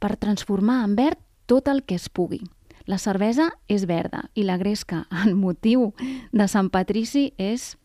per 0.00 0.16
transformar 0.16 0.82
en 0.84 0.96
verd 0.96 1.20
tot 1.46 1.68
el 1.68 1.84
que 1.84 1.96
es 1.96 2.08
pugui. 2.08 2.40
La 2.86 2.98
cervesa 2.98 3.50
és 3.68 3.84
verda 3.86 4.24
i 4.34 4.44
la 4.44 4.56
gresca, 4.58 5.04
en 5.24 5.36
motiu 5.38 5.92
de 6.32 6.48
Sant 6.48 6.70
Patrici, 6.72 7.30
és 7.38 7.76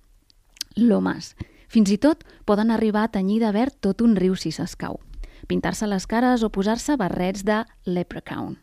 lomas. 0.76 1.36
Fins 1.68 1.92
i 1.92 1.98
tot 1.98 2.24
poden 2.46 2.72
arribar 2.72 3.06
a 3.06 3.12
tenyir 3.12 3.42
de 3.44 3.52
verd 3.52 3.76
tot 3.82 4.02
un 4.02 4.16
riu 4.16 4.36
si 4.40 4.52
s'escau, 4.56 5.00
pintar-se 5.48 5.88
les 5.88 6.08
cares 6.08 6.44
o 6.44 6.50
posar-se 6.50 6.96
barrets 6.98 7.44
de 7.44 7.64
leprechaun. 7.86 8.58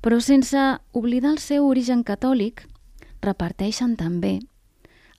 Però 0.00 0.20
sense 0.20 0.60
oblidar 0.92 1.32
el 1.34 1.40
seu 1.42 1.66
origen 1.66 2.04
catòlic, 2.06 2.66
reparteixen 3.22 3.96
també 3.96 4.40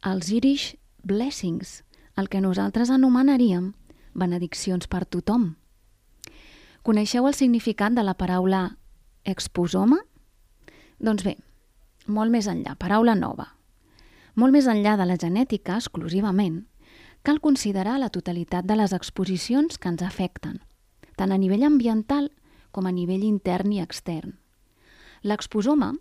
els 0.05 0.29
Irish 0.31 0.75
Blessings, 1.03 1.83
el 2.17 2.29
que 2.29 2.41
nosaltres 2.41 2.89
anomenaríem 2.93 3.73
benediccions 4.17 4.87
per 4.87 5.05
tothom. 5.05 5.55
Coneixeu 6.83 7.27
el 7.27 7.35
significat 7.35 7.93
de 7.93 8.03
la 8.03 8.15
paraula 8.17 8.77
exposoma? 9.27 9.99
Doncs 10.99 11.25
bé, 11.27 11.35
molt 12.07 12.31
més 12.31 12.47
enllà, 12.47 12.77
paraula 12.79 13.15
nova. 13.15 13.51
Molt 14.35 14.53
més 14.53 14.67
enllà 14.69 14.95
de 14.97 15.05
la 15.09 15.17
genètica, 15.19 15.77
exclusivament, 15.77 16.65
cal 17.27 17.41
considerar 17.41 17.97
la 17.99 18.09
totalitat 18.13 18.65
de 18.65 18.77
les 18.79 18.93
exposicions 18.95 19.77
que 19.77 19.89
ens 19.91 20.03
afecten, 20.05 20.61
tant 21.17 21.33
a 21.33 21.37
nivell 21.37 21.65
ambiental 21.67 22.29
com 22.71 22.87
a 22.87 22.93
nivell 22.93 23.25
intern 23.25 23.73
i 23.73 23.81
extern. 23.83 24.37
L'exposoma 25.23 25.95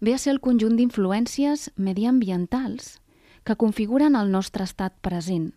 ve 0.00 0.14
a 0.14 0.18
ser 0.18 0.32
el 0.34 0.40
conjunt 0.44 0.76
d'influències 0.76 1.70
mediambientals 1.76 2.98
que 3.44 3.56
configuren 3.56 4.16
el 4.16 4.32
nostre 4.32 4.64
estat 4.66 4.96
present 5.00 5.52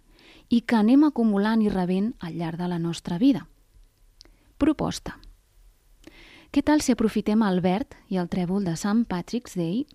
i 0.50 0.62
que 0.62 0.78
anem 0.78 1.04
acumulant 1.08 1.62
i 1.62 1.72
rebent 1.74 2.14
al 2.20 2.38
llarg 2.38 2.58
de 2.62 2.68
la 2.70 2.80
nostra 2.80 3.18
vida. 3.18 3.48
Proposta. 4.58 5.18
Què 6.50 6.64
tal 6.66 6.82
si 6.82 6.94
aprofitem 6.94 7.44
el 7.46 7.62
verd 7.62 7.94
i 8.10 8.18
el 8.18 8.30
trèvol 8.30 8.66
de 8.66 8.76
Sant 8.78 9.04
Patrick's 9.06 9.58
Day? 9.58 9.86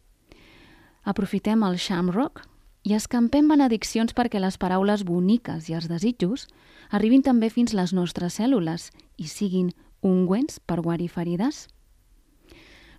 Aprofitem 1.03 1.65
el 1.67 1.79
shamrock 1.83 2.45
i 2.85 2.95
escampem 2.95 3.49
benediccions 3.51 4.15
perquè 4.15 4.39
les 4.39 4.59
paraules 4.61 5.03
boniques 5.09 5.69
i 5.69 5.75
els 5.75 5.89
desitjos 5.91 6.47
arribin 6.91 7.25
també 7.27 7.51
fins 7.51 7.75
les 7.75 7.93
nostres 7.97 8.39
cèl·lules 8.39 8.91
i 9.17 9.27
siguin 9.27 9.73
ungüents 10.05 10.61
per 10.61 10.83
guarir 10.85 11.09
ferides? 11.11 11.67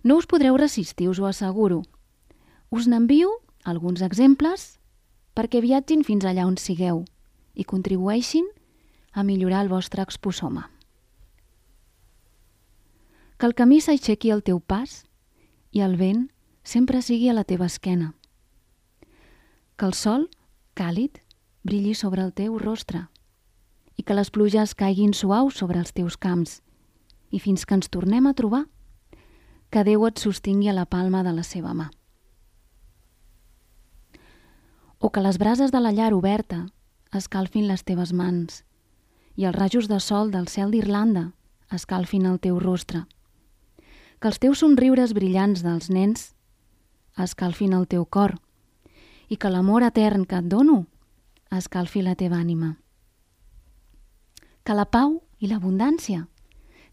No 0.06 0.14
us 0.14 0.28
podreu 0.30 0.54
resistir, 0.54 1.08
us 1.10 1.18
ho 1.18 1.26
asseguro. 1.26 1.80
Us 2.70 2.86
n'envio 2.86 3.32
alguns 3.66 4.04
exemples 4.06 4.76
perquè 5.34 5.58
viatgin 5.64 6.04
fins 6.06 6.22
allà 6.22 6.44
on 6.46 6.54
sigueu 6.62 7.00
i 7.58 7.66
contribueixin 7.66 8.46
a 9.10 9.24
millorar 9.26 9.64
el 9.64 9.70
vostre 9.72 10.04
exposoma. 10.06 10.68
Que 13.34 13.50
el 13.50 13.56
camí 13.58 13.80
s'aixequi 13.82 14.30
al 14.30 14.44
teu 14.46 14.60
pas 14.62 15.02
i 15.74 15.82
el 15.82 15.98
vent 15.98 16.28
sempre 16.62 17.02
sigui 17.02 17.26
a 17.28 17.34
la 17.34 17.42
teva 17.42 17.66
esquena. 17.66 18.12
Que 19.74 19.90
el 19.90 19.98
sol, 19.98 20.28
càlid, 20.78 21.18
brilli 21.66 21.98
sobre 21.98 22.22
el 22.22 22.30
teu 22.30 22.60
rostre 22.62 23.08
i 23.98 24.06
que 24.06 24.14
les 24.14 24.30
pluges 24.30 24.78
caiguin 24.78 25.18
suaus 25.18 25.58
sobre 25.58 25.82
els 25.82 25.90
teus 25.90 26.14
camps 26.14 26.60
i 27.34 27.42
fins 27.42 27.66
que 27.66 27.74
ens 27.74 27.90
tornem 27.90 28.30
a 28.30 28.36
trobar, 28.38 28.68
que 29.76 29.82
Déu 29.84 30.06
et 30.08 30.16
sostingui 30.16 30.70
a 30.70 30.72
la 30.72 30.86
palma 30.88 31.20
de 31.20 31.34
la 31.36 31.42
seva 31.44 31.74
mà. 31.76 31.90
O 35.04 35.10
que 35.12 35.20
les 35.20 35.36
brases 35.36 35.68
de 35.68 35.82
la 35.84 35.90
llar 35.92 36.14
oberta 36.16 36.62
escalfin 37.12 37.66
les 37.68 37.84
teves 37.84 38.14
mans 38.16 38.62
i 39.36 39.44
els 39.44 39.52
rajos 39.52 39.90
de 39.90 39.98
sol 40.00 40.32
del 40.32 40.48
cel 40.48 40.72
d'Irlanda 40.72 41.26
escalfin 41.68 42.24
el 42.24 42.38
teu 42.40 42.56
rostre. 42.56 43.02
Que 44.16 44.32
els 44.32 44.40
teus 44.40 44.64
somriures 44.64 45.12
brillants 45.12 45.60
dels 45.60 45.90
nens 45.92 46.30
escalfin 47.20 47.76
el 47.76 47.84
teu 47.84 48.06
cor 48.08 48.38
i 49.28 49.36
que 49.36 49.52
l'amor 49.52 49.84
etern 49.84 50.24
que 50.24 50.40
et 50.40 50.48
dono 50.48 50.86
escalfi 51.52 52.00
la 52.00 52.16
teva 52.16 52.40
ànima. 52.40 52.78
Que 54.64 54.72
la 54.72 54.88
pau 54.88 55.20
i 55.36 55.52
l'abundància 55.52 56.24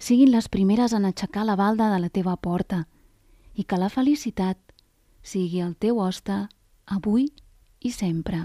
siguin 0.04 0.34
les 0.34 0.50
primeres 0.52 0.92
en 0.98 1.06
aixecar 1.08 1.46
la 1.48 1.56
balda 1.56 1.86
de 1.94 2.00
la 2.04 2.10
teva 2.12 2.34
porta 2.36 2.82
i 3.56 3.64
que 3.64 3.78
la 3.80 3.88
felicitat 3.94 4.60
sigui 5.24 5.62
el 5.64 5.78
teu 5.86 6.02
hoste 6.04 6.42
avui 6.96 7.30
i 7.80 7.92
sempre. 7.96 8.42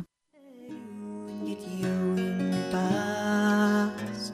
Get 1.49 1.65
you 1.81 1.97
in 2.23 2.55
paz. 2.71 4.31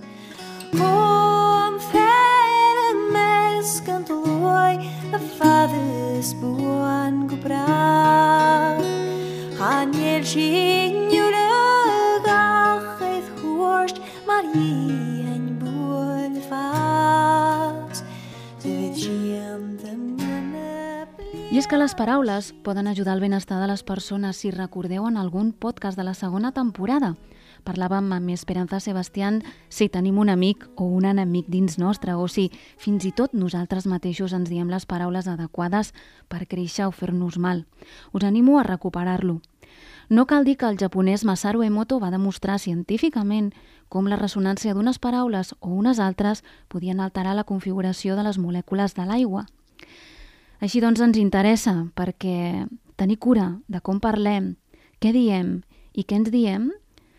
Om 0.90 1.80
fere 1.88 2.88
mes 3.16 3.72
cantoi 3.88 4.76
a 5.16 5.22
I 21.54 21.58
és 21.60 21.68
que 21.70 21.78
les 21.78 21.92
paraules 21.94 22.48
poden 22.66 22.88
ajudar 22.90 23.12
al 23.12 23.20
benestar 23.22 23.60
de 23.60 23.68
les 23.70 23.84
persones 23.86 24.40
si 24.42 24.50
recordeu 24.50 25.04
en 25.06 25.16
algun 25.16 25.52
podcast 25.52 25.94
de 25.96 26.02
la 26.02 26.14
segona 26.18 26.50
temporada. 26.50 27.12
Parlàvem 27.62 28.08
amb 28.10 28.32
Esperanza 28.34 28.80
Sebastián 28.82 29.38
si 29.68 29.86
tenim 29.86 30.18
un 30.18 30.32
amic 30.34 30.66
o 30.74 30.88
un 30.90 31.06
enemic 31.06 31.46
dins 31.46 31.78
nostre 31.78 32.18
o 32.18 32.26
si 32.26 32.48
fins 32.76 33.06
i 33.06 33.14
tot 33.14 33.38
nosaltres 33.38 33.86
mateixos 33.86 34.34
ens 34.34 34.50
diem 34.50 34.66
les 34.66 34.82
paraules 34.82 35.30
adequades 35.30 35.94
per 36.26 36.48
créixer 36.50 36.88
o 36.88 36.90
fer-nos 36.90 37.38
mal. 37.38 37.68
Us 38.10 38.26
animo 38.26 38.58
a 38.58 38.66
recuperar-lo. 38.66 39.38
No 40.10 40.26
cal 40.26 40.42
dir 40.42 40.58
que 40.58 40.66
el 40.66 40.76
japonès 40.76 41.22
Masaru 41.22 41.62
Emoto 41.62 42.00
va 42.00 42.10
demostrar 42.10 42.58
científicament 42.58 43.52
com 43.88 44.10
la 44.10 44.18
ressonància 44.18 44.74
d'unes 44.74 44.98
paraules 44.98 45.54
o 45.60 45.70
unes 45.70 46.02
altres 46.02 46.42
podien 46.66 46.98
alterar 46.98 47.38
la 47.38 47.46
configuració 47.46 48.16
de 48.16 48.26
les 48.26 48.42
molècules 48.42 48.98
de 48.98 49.06
l'aigua. 49.06 49.46
Així 50.64 50.80
doncs 50.80 51.02
ens 51.04 51.18
interessa 51.20 51.74
perquè 51.92 52.64
tenir 52.96 53.18
cura 53.20 53.50
de 53.68 53.82
com 53.84 53.98
parlem, 54.00 54.54
què 54.96 55.10
diem 55.12 55.58
i 55.92 56.06
què 56.08 56.16
ens 56.16 56.30
diem 56.32 56.70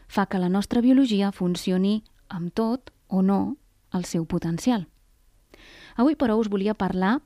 fa 0.10 0.26
que 0.26 0.42
la 0.42 0.50
nostra 0.50 0.82
biologia 0.82 1.30
funcioni 1.30 2.00
amb 2.34 2.56
tot 2.58 2.90
o 3.06 3.22
no 3.22 3.58
el 3.94 4.08
seu 4.10 4.26
potencial. 4.26 4.88
Avui, 5.94 6.18
però, 6.18 6.40
us 6.42 6.50
volia 6.50 6.74
parlar 6.74 7.20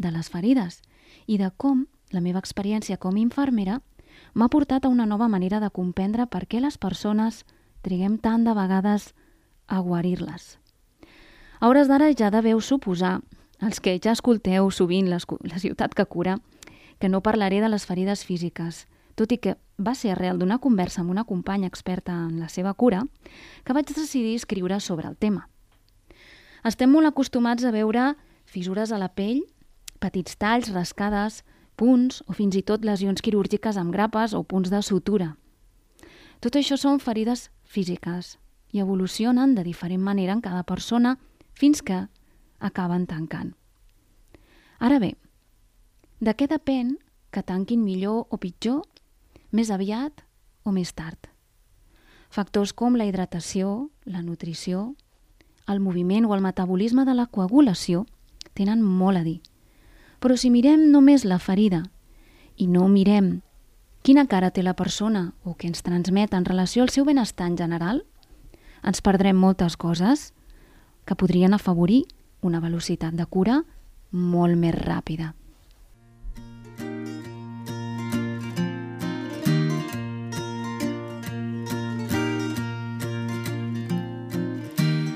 de 0.00 0.14
les 0.14 0.32
ferides 0.32 0.80
i 1.26 1.36
de 1.36 1.52
com 1.52 1.84
la 2.16 2.24
meva 2.24 2.40
experiència 2.40 2.96
com 2.96 3.20
a 3.20 3.20
infermera 3.20 3.82
m'ha 4.32 4.48
portat 4.48 4.86
a 4.86 4.92
una 4.92 5.04
nova 5.04 5.28
manera 5.28 5.60
de 5.60 5.68
comprendre 5.68 6.24
per 6.32 6.46
què 6.48 6.64
les 6.64 6.80
persones 6.80 7.44
triguem 7.84 8.16
tant 8.16 8.48
de 8.48 8.56
vegades 8.56 9.12
a 9.68 9.84
guarir-les. 9.84 10.56
A 11.60 11.68
hores 11.68 11.92
d'ara 11.92 12.08
ja 12.16 12.32
deveu 12.32 12.64
suposar, 12.64 13.18
els 13.60 13.80
que 13.80 13.96
ja 14.02 14.12
escolteu 14.12 14.70
sovint 14.70 15.08
la, 15.10 15.18
la 15.48 15.58
ciutat 15.58 15.94
que 15.94 16.06
cura, 16.06 16.38
que 16.98 17.08
no 17.08 17.22
parlaré 17.22 17.60
de 17.60 17.68
les 17.68 17.86
ferides 17.86 18.24
físiques, 18.24 18.86
tot 19.16 19.32
i 19.32 19.38
que 19.40 19.56
va 19.80 19.94
ser 19.96 20.12
arrel 20.12 20.38
d'una 20.38 20.60
conversa 20.60 21.00
amb 21.02 21.10
una 21.10 21.24
companya 21.24 21.68
experta 21.68 22.12
en 22.12 22.38
la 22.40 22.48
seva 22.52 22.74
cura 22.74 23.02
que 23.64 23.72
vaig 23.76 23.88
decidir 23.88 24.36
escriure 24.36 24.80
sobre 24.80 25.08
el 25.08 25.16
tema. 25.16 25.48
Estem 26.64 26.90
molt 26.92 27.08
acostumats 27.08 27.64
a 27.64 27.72
veure 27.72 28.14
fissures 28.44 28.92
a 28.92 28.98
la 29.00 29.08
pell, 29.08 29.42
petits 30.00 30.36
talls, 30.36 30.72
rascades, 30.74 31.42
punts 31.76 32.22
o 32.26 32.36
fins 32.36 32.56
i 32.56 32.64
tot 32.64 32.84
lesions 32.84 33.22
quirúrgiques 33.22 33.76
amb 33.76 33.92
grapes 33.92 34.34
o 34.34 34.42
punts 34.42 34.72
de 34.72 34.80
sutura. 34.82 35.34
Tot 36.40 36.56
això 36.56 36.76
són 36.76 37.00
ferides 37.00 37.50
físiques 37.64 38.36
i 38.72 38.80
evolucionen 38.84 39.54
de 39.54 39.64
diferent 39.64 40.02
manera 40.02 40.34
en 40.36 40.42
cada 40.44 40.64
persona 40.68 41.16
fins 41.56 41.82
que 41.82 42.06
acaben 42.58 43.06
tancant. 43.06 43.54
Ara 44.78 44.98
bé, 45.00 45.14
de 46.20 46.32
què 46.32 46.48
depèn 46.48 46.96
que 47.32 47.42
tanquin 47.44 47.82
millor 47.84 48.26
o 48.30 48.38
pitjor, 48.40 48.82
més 49.52 49.70
aviat 49.70 50.22
o 50.64 50.72
més 50.72 50.92
tard? 50.92 51.28
Factors 52.30 52.72
com 52.72 52.96
la 52.96 53.06
hidratació, 53.06 53.90
la 54.04 54.22
nutrició, 54.22 54.94
el 55.66 55.80
moviment 55.80 56.26
o 56.26 56.34
el 56.34 56.44
metabolisme 56.44 57.04
de 57.04 57.14
la 57.14 57.26
coagulació 57.26 58.04
tenen 58.54 58.82
molt 58.82 59.20
a 59.20 59.24
dir. 59.26 59.40
Però 60.20 60.36
si 60.36 60.50
mirem 60.50 60.90
només 60.92 61.24
la 61.24 61.38
ferida 61.38 61.82
i 62.56 62.66
no 62.66 62.88
mirem 62.88 63.40
quina 64.06 64.26
cara 64.30 64.52
té 64.54 64.62
la 64.62 64.76
persona 64.78 65.32
o 65.44 65.56
què 65.58 65.68
ens 65.68 65.82
transmet 65.82 66.34
en 66.34 66.44
relació 66.46 66.84
al 66.84 66.92
seu 66.94 67.04
benestar 67.04 67.48
en 67.50 67.56
general, 67.58 68.04
ens 68.86 69.02
perdrem 69.02 69.36
moltes 69.36 69.76
coses 69.76 70.30
que 71.04 71.16
podrien 71.18 71.54
afavorir 71.54 72.04
una 72.46 72.60
velocitat 72.62 73.16
de 73.18 73.26
cura 73.26 73.60
molt 74.12 74.56
més 74.62 74.74
ràpida. 74.76 75.32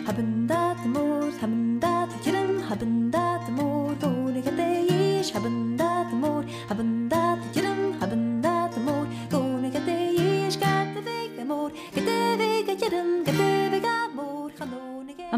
Haben 0.07 0.47
dat 0.51 0.87
mor, 0.87 1.31
haben 1.40 1.79
dat 1.81 2.11
jirum, 2.25 2.59
haben 2.69 3.11
dat 3.14 3.49
mor, 3.57 3.80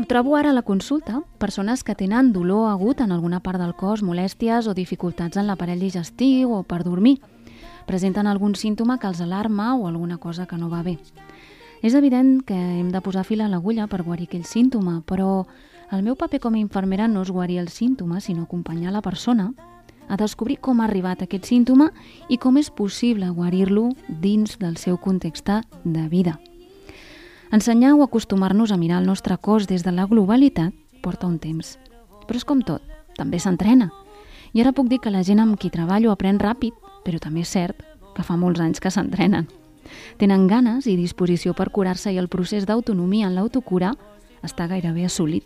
Em 0.02 0.06
trobo 0.08 0.34
ara 0.34 0.50
a 0.50 0.52
la 0.52 0.64
consulta 0.66 1.20
persones 1.38 1.84
que 1.84 1.94
tenen 1.94 2.32
dolor 2.32 2.72
agut 2.72 2.98
en 3.00 3.12
alguna 3.12 3.38
part 3.38 3.60
del 3.62 3.70
cos, 3.78 4.00
molèsties 4.02 4.66
o 4.66 4.74
dificultats 4.74 5.38
en 5.38 5.46
l'aparell 5.46 5.78
digestiu 5.78 6.56
o 6.56 6.64
per 6.66 6.80
dormir. 6.82 7.20
Presenten 7.86 8.26
algun 8.26 8.56
símptoma 8.58 8.98
que 8.98 9.06
els 9.06 9.20
alarma 9.22 9.76
o 9.76 9.86
alguna 9.86 10.18
cosa 10.18 10.48
que 10.50 10.58
no 10.58 10.72
va 10.72 10.82
bé. 10.82 10.96
És 11.86 11.94
evident 11.94 12.42
que 12.42 12.58
hem 12.58 12.90
de 12.90 13.00
posar 13.00 13.22
fil 13.22 13.46
a 13.46 13.48
l'agulla 13.48 13.86
per 13.86 14.02
guarir 14.02 14.26
aquell 14.26 14.42
símptoma, 14.42 15.04
però 15.06 15.46
el 15.92 16.02
meu 16.02 16.18
paper 16.18 16.40
com 16.42 16.58
a 16.58 16.64
infermera 16.66 17.06
no 17.06 17.22
és 17.22 17.30
guarir 17.30 17.60
el 17.62 17.70
símptoma, 17.70 18.18
sinó 18.18 18.50
acompanyar 18.50 18.90
la 18.90 19.06
persona 19.06 19.52
a 20.08 20.16
descobrir 20.18 20.58
com 20.58 20.80
ha 20.80 20.88
arribat 20.90 21.22
aquest 21.22 21.46
símptoma 21.46 21.92
i 22.28 22.42
com 22.42 22.58
és 22.58 22.74
possible 22.74 23.30
guarir-lo 23.30 23.92
dins 24.08 24.58
del 24.58 24.82
seu 24.82 24.98
context 24.98 25.46
de 25.84 26.08
vida. 26.08 26.40
Ensenyar 27.52 27.92
o 27.92 28.02
acostumar-nos 28.02 28.72
a 28.72 28.78
mirar 28.78 29.02
el 29.02 29.06
nostre 29.06 29.36
cos 29.36 29.66
des 29.68 29.84
de 29.84 29.92
la 29.92 30.06
globalitat 30.06 30.72
porta 31.02 31.26
un 31.26 31.38
temps. 31.38 31.76
Però 32.24 32.38
és 32.40 32.46
com 32.48 32.62
tot, 32.64 32.80
també 33.12 33.36
s'entrena. 33.36 33.90
I 34.56 34.62
ara 34.62 34.72
puc 34.72 34.88
dir 34.88 35.02
que 35.04 35.12
la 35.12 35.20
gent 35.20 35.42
amb 35.42 35.58
qui 35.60 35.68
treballo 35.68 36.14
aprèn 36.14 36.40
ràpid, 36.40 36.72
però 37.04 37.20
també 37.20 37.42
és 37.44 37.52
cert 37.52 37.82
que 38.16 38.24
fa 38.24 38.38
molts 38.40 38.60
anys 38.64 38.80
que 38.80 38.88
s'entrenen. 38.88 39.50
Tenen 40.16 40.46
ganes 40.48 40.88
i 40.88 40.96
disposició 40.96 41.52
per 41.52 41.68
curar-se 41.68 42.08
i 42.08 42.16
el 42.16 42.30
procés 42.32 42.64
d'autonomia 42.64 43.28
en 43.28 43.36
l'autocura 43.36 43.92
està 44.40 44.64
gairebé 44.66 45.04
assolit. 45.04 45.44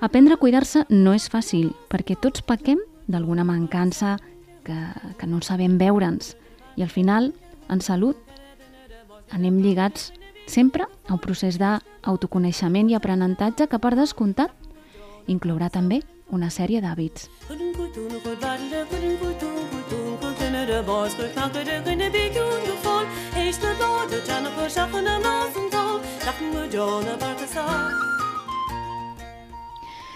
Aprendre 0.00 0.34
a 0.34 0.42
cuidar-se 0.42 0.88
no 0.90 1.14
és 1.14 1.28
fàcil, 1.30 1.70
perquè 1.86 2.18
tots 2.18 2.42
pequem 2.42 2.82
d'alguna 3.06 3.46
mancança 3.46 4.16
que, 4.66 4.74
que 5.20 5.30
no 5.30 5.38
sabem 5.38 5.78
veure'ns. 5.78 6.34
I 6.74 6.82
al 6.82 6.90
final, 6.90 7.30
en 7.70 7.78
salut, 7.80 8.18
anem 9.30 9.62
lligats 9.62 10.10
sempre 10.46 10.86
un 11.10 11.18
procés 11.18 11.58
d'autoconeixement 11.58 12.90
i 12.90 12.96
aprenentatge 12.98 13.68
que, 13.68 13.78
per 13.78 13.94
descomptat, 13.96 14.52
inclourà 15.26 15.70
també 15.70 16.02
una 16.30 16.50
sèrie 16.50 16.80
d'hàbits. 16.80 17.28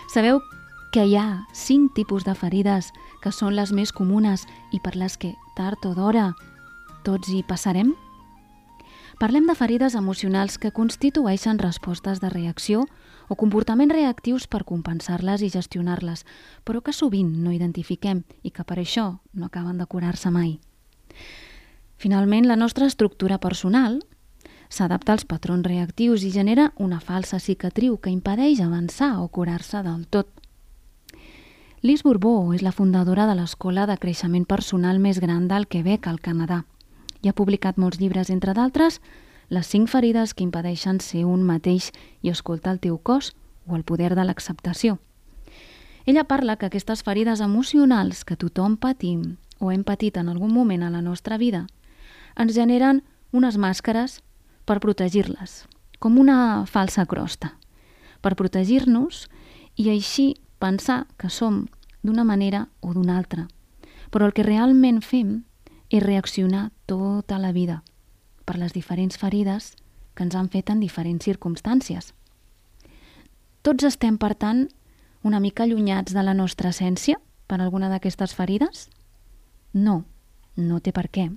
Sabeu 0.08 0.40
que 0.92 1.04
hi 1.04 1.16
ha 1.16 1.44
cinc 1.52 1.92
tipus 1.94 2.24
de 2.24 2.34
ferides 2.34 2.92
que 3.22 3.32
són 3.34 3.54
les 3.54 3.72
més 3.76 3.92
comunes 3.92 4.46
i 4.72 4.80
per 4.80 4.96
les 4.96 5.18
que, 5.20 5.34
tard 5.56 5.84
o 5.84 5.92
d'hora, 5.94 6.32
tots 7.04 7.28
hi 7.28 7.42
passarem? 7.46 7.92
Parlem 9.18 9.48
de 9.50 9.54
ferides 9.59 9.96
emocionals 9.98 10.61
que 10.62 10.70
constitueixen 10.70 11.59
respostes 11.59 12.20
de 12.22 12.28
reacció 12.31 12.85
o 13.26 13.35
comportaments 13.35 13.96
reactius 13.96 14.46
per 14.46 14.62
compensar-les 14.62 15.42
i 15.42 15.48
gestionar-les, 15.50 16.22
però 16.62 16.85
que 16.87 16.94
sovint 16.94 17.33
no 17.42 17.50
identifiquem 17.50 18.22
i 18.46 18.54
que 18.54 18.62
per 18.62 18.78
això 18.78 19.18
no 19.35 19.48
acaben 19.48 19.83
de 19.83 19.88
curar-se 19.90 20.31
mai. 20.31 20.61
Finalment, 21.98 22.46
la 22.46 22.54
nostra 22.54 22.87
estructura 22.87 23.40
personal 23.42 23.98
s'adapta 24.70 25.16
als 25.16 25.26
patrons 25.26 25.66
reactius 25.66 26.22
i 26.22 26.31
genera 26.31 26.70
una 26.78 27.00
falsa 27.00 27.42
cicatriu 27.42 27.98
que 27.98 28.14
impedeix 28.14 28.62
avançar 28.62 29.16
o 29.18 29.26
curar-se 29.26 29.83
del 29.83 30.07
tot. 30.07 30.31
Liz 31.83 32.04
Bourbeau 32.07 32.54
és 32.54 32.62
la 32.62 32.70
fundadora 32.70 33.26
de 33.26 33.35
l'escola 33.35 33.90
de 33.90 33.98
creixement 33.98 34.46
personal 34.46 35.02
més 35.02 35.18
gran 35.18 35.48
del 35.50 35.66
Quebec, 35.66 36.07
al 36.07 36.20
Canadà, 36.20 36.64
i 37.22 37.28
ha 37.28 37.37
publicat 37.37 37.78
molts 37.78 37.98
llibres, 38.00 38.31
entre 38.31 38.54
d'altres, 38.54 39.00
les 39.48 39.66
cinc 39.66 39.88
ferides 39.88 40.35
que 40.35 40.44
impedeixen 40.44 41.00
ser 41.00 41.24
un 41.24 41.42
mateix 41.42 41.90
i 42.22 42.31
escoltar 42.31 42.76
el 42.76 42.81
teu 42.81 42.98
cos 42.98 43.33
o 43.66 43.76
el 43.76 43.85
poder 43.85 44.14
de 44.14 44.24
l'acceptació. 44.24 44.98
Ella 46.07 46.24
parla 46.24 46.57
que 46.57 46.66
aquestes 46.66 47.02
ferides 47.04 47.40
emocionals 47.44 48.24
que 48.24 48.37
tothom 48.37 48.76
patim 48.76 49.37
o 49.59 49.72
hem 49.72 49.85
patit 49.85 50.16
en 50.16 50.28
algun 50.28 50.52
moment 50.54 50.83
a 50.83 50.90
la 50.90 51.02
nostra 51.02 51.37
vida 51.37 51.66
ens 52.38 52.54
generen 52.54 53.02
unes 53.33 53.59
màscares 53.59 54.20
per 54.64 54.78
protegir-les, 54.81 55.66
com 55.98 56.18
una 56.20 56.64
falsa 56.66 57.04
crosta, 57.07 57.57
per 58.22 58.37
protegir-nos 58.38 59.26
i 59.76 59.90
així 59.90 60.37
pensar 60.62 61.07
que 61.18 61.28
som 61.28 61.66
d'una 62.02 62.24
manera 62.24 62.68
o 62.81 62.94
d'una 62.94 63.18
altra. 63.18 63.48
Però 64.11 64.26
el 64.26 64.33
que 64.33 64.46
realment 64.46 65.02
fem 65.02 65.42
és 65.90 66.03
reaccionar 66.03 66.70
tota 66.87 67.38
la 67.38 67.53
vida 67.53 67.83
per 68.44 68.59
les 68.59 68.72
diferents 68.72 69.16
ferides 69.16 69.74
que 70.14 70.24
ens 70.27 70.35
han 70.35 70.48
fet 70.53 70.70
en 70.70 70.81
diferents 70.81 71.24
circumstàncies. 71.24 72.12
Tots 73.62 73.85
estem, 73.85 74.18
per 74.18 74.35
tant, 74.35 74.66
una 75.22 75.40
mica 75.40 75.64
allunyats 75.64 76.14
de 76.14 76.22
la 76.22 76.35
nostra 76.35 76.70
essència 76.70 77.18
per 77.46 77.61
alguna 77.61 77.90
d'aquestes 77.92 78.35
ferides? 78.35 78.88
No, 79.72 80.05
no 80.57 80.81
té 80.81 80.92
per 80.92 81.09
què. 81.12 81.29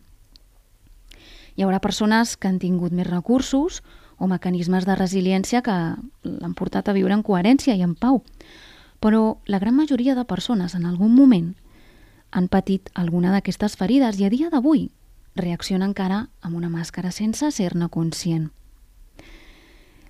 Hi 1.56 1.66
haurà 1.66 1.82
persones 1.84 2.38
que 2.38 2.48
han 2.48 2.60
tingut 2.60 2.96
més 2.96 3.10
recursos 3.10 3.82
o 4.18 4.28
mecanismes 4.32 4.86
de 4.88 4.96
resiliència 4.96 5.64
que 5.66 5.76
l'han 6.24 6.56
portat 6.56 6.88
a 6.88 6.96
viure 6.96 7.16
en 7.18 7.24
coherència 7.26 7.76
i 7.76 7.84
en 7.84 7.96
pau. 7.96 8.22
Però 9.02 9.42
la 9.50 9.60
gran 9.60 9.76
majoria 9.76 10.16
de 10.16 10.28
persones 10.30 10.76
en 10.78 10.86
algun 10.86 11.16
moment 11.16 11.52
han 12.32 12.48
patit 12.48 12.90
alguna 12.94 13.32
d'aquestes 13.36 13.76
ferides 13.78 14.20
i 14.20 14.26
a 14.26 14.32
dia 14.32 14.50
d'avui 14.50 14.90
reacciona 15.36 15.88
encara 15.88 16.26
amb 16.42 16.58
una 16.58 16.70
màscara 16.70 17.12
sense 17.12 17.52
ser-ne 17.52 17.88
conscient. 17.90 18.50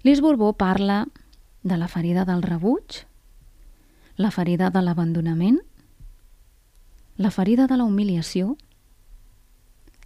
Lis 0.03 0.21
Borbó 0.21 0.53
parla 0.53 1.05
de 1.63 1.77
la 1.77 1.87
ferida 1.87 2.25
del 2.25 2.41
rebuig, 2.41 3.03
la 4.17 4.31
ferida 4.31 4.69
de 4.69 4.81
l'abandonament, 4.81 5.59
la 7.17 7.29
ferida 7.29 7.67
de 7.67 7.77
la 7.77 7.85
humiliació, 7.85 8.55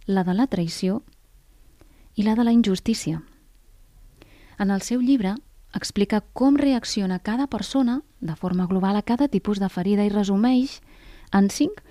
la 0.06 0.22
de 0.24 0.34
la 0.34 0.46
traïció 0.46 1.02
i 2.14 2.22
la 2.22 2.34
de 2.34 2.44
la 2.44 2.52
injustícia. 2.52 3.22
En 4.58 4.70
el 4.70 4.82
seu 4.82 5.00
llibre 5.00 5.34
explica 5.74 6.20
com 6.32 6.56
reacciona 6.56 7.18
cada 7.18 7.46
persona 7.46 8.02
de 8.20 8.36
forma 8.36 8.66
global 8.66 8.96
a 8.96 9.02
cada 9.02 9.28
tipus 9.28 9.60
de 9.60 9.68
ferida 9.68 10.04
i 10.04 10.12
resumeix 10.12 10.80
en 11.32 11.50
cinc 11.50 11.82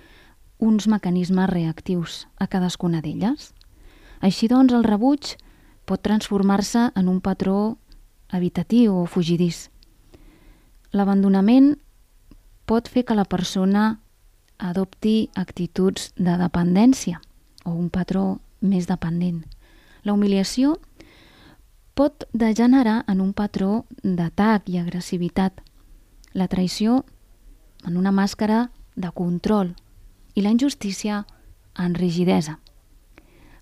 uns 0.58 0.86
mecanismes 0.88 1.50
reactius 1.50 2.26
a 2.38 2.46
cadascuna 2.46 3.02
d'elles. 3.02 3.52
Així 4.20 4.48
doncs, 4.48 4.72
el 4.72 4.84
rebuig 4.84 5.36
pot 5.86 6.02
transformar-se 6.02 6.90
en 6.96 7.08
un 7.08 7.20
patró 7.20 7.76
evitatiu 8.32 8.96
o 9.02 9.06
fugidís. 9.06 9.68
L'abandonament 10.92 11.76
pot 12.66 12.88
fer 12.88 13.04
que 13.04 13.14
la 13.14 13.28
persona 13.28 14.00
adopti 14.58 15.28
actituds 15.36 16.10
de 16.16 16.34
dependència 16.40 17.20
o 17.64 17.76
un 17.76 17.90
patró 17.90 18.40
més 18.60 18.88
dependent. 18.88 19.44
La 20.02 20.14
humiliació 20.14 20.78
pot 21.94 22.24
degenerar 22.32 23.04
en 23.08 23.20
un 23.20 23.32
patró 23.32 23.84
d'atac 24.02 24.68
i 24.72 24.78
agressivitat. 24.80 25.60
La 26.32 26.48
traïció 26.48 27.04
en 27.84 27.96
una 27.96 28.12
màscara 28.12 28.70
de 28.96 29.10
control 29.12 29.74
i 30.36 30.44
la 30.44 30.52
injustícia 30.52 31.24
en 31.74 31.96
rigidesa. 31.96 32.60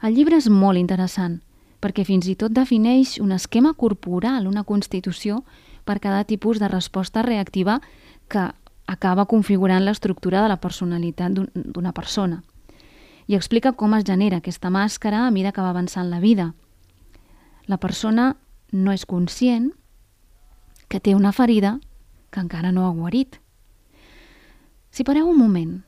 El 0.02 0.18
llibre 0.18 0.36
és 0.36 0.50
molt 0.50 0.76
interessant 0.76 1.38
perquè 1.80 2.04
fins 2.04 2.26
i 2.28 2.34
tot 2.36 2.52
defineix 2.52 3.18
un 3.20 3.32
esquema 3.32 3.74
corporal, 3.78 4.48
una 4.48 4.64
constitució 4.64 5.42
per 5.84 6.00
cada 6.00 6.24
tipus 6.24 6.58
de 6.58 6.68
resposta 6.68 7.22
reactiva 7.22 7.78
que 8.28 8.50
acaba 8.86 9.26
configurant 9.26 9.84
l'estructura 9.84 10.42
de 10.42 10.48
la 10.48 10.60
personalitat 10.60 11.32
d'una 11.54 11.92
persona. 11.92 12.42
I 13.28 13.36
explica 13.36 13.72
com 13.72 13.94
es 13.96 14.04
genera 14.04 14.42
aquesta 14.42 14.68
màscara 14.68 15.26
a 15.26 15.30
mida 15.30 15.52
que 15.52 15.62
va 15.62 15.70
avançant 15.72 16.10
la 16.10 16.20
vida. 16.20 16.52
La 17.66 17.78
persona 17.78 18.34
no 18.72 18.92
és 18.92 19.06
conscient 19.06 19.70
que 20.88 21.00
té 21.00 21.14
una 21.14 21.32
ferida 21.32 21.78
que 22.30 22.40
encara 22.40 22.72
no 22.72 22.88
ha 22.88 22.92
guarit. 22.96 23.38
Si 24.90 25.04
pareu 25.04 25.28
un 25.30 25.38
moment 25.38 25.82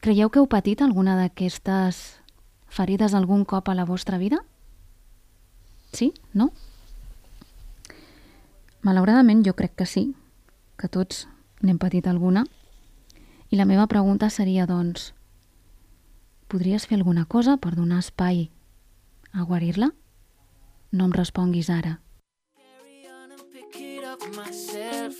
Creieu 0.00 0.30
que 0.30 0.38
heu 0.38 0.46
patit 0.46 0.78
alguna 0.84 1.16
d'aquestes 1.18 2.20
ferides 2.70 3.16
algun 3.18 3.42
cop 3.44 3.66
a 3.68 3.74
la 3.74 3.84
vostra 3.84 4.18
vida? 4.18 4.38
Sí? 5.92 6.12
No? 6.32 6.52
Malauradament 8.86 9.42
jo 9.42 9.56
crec 9.58 9.74
que 9.74 9.86
sí, 9.90 10.04
que 10.78 10.86
tots 10.86 11.26
n'hem 11.66 11.80
patit 11.82 12.06
alguna. 12.06 12.44
I 13.50 13.58
la 13.58 13.66
meva 13.66 13.88
pregunta 13.90 14.30
seria, 14.30 14.68
doncs, 14.70 15.12
podries 16.46 16.86
fer 16.86 17.00
alguna 17.00 17.26
cosa 17.26 17.56
per 17.58 17.74
donar 17.74 17.98
espai 18.04 18.50
a 19.34 19.42
guarir-la? 19.42 19.90
No 20.92 21.10
em 21.10 21.16
responguis 21.16 21.72
ara. 21.74 21.98
Carry 22.54 23.08
on 23.10 23.32
and 23.34 23.44
pick 23.50 23.74
it 23.82 24.06
up 24.06 24.22
myself. 24.36 25.18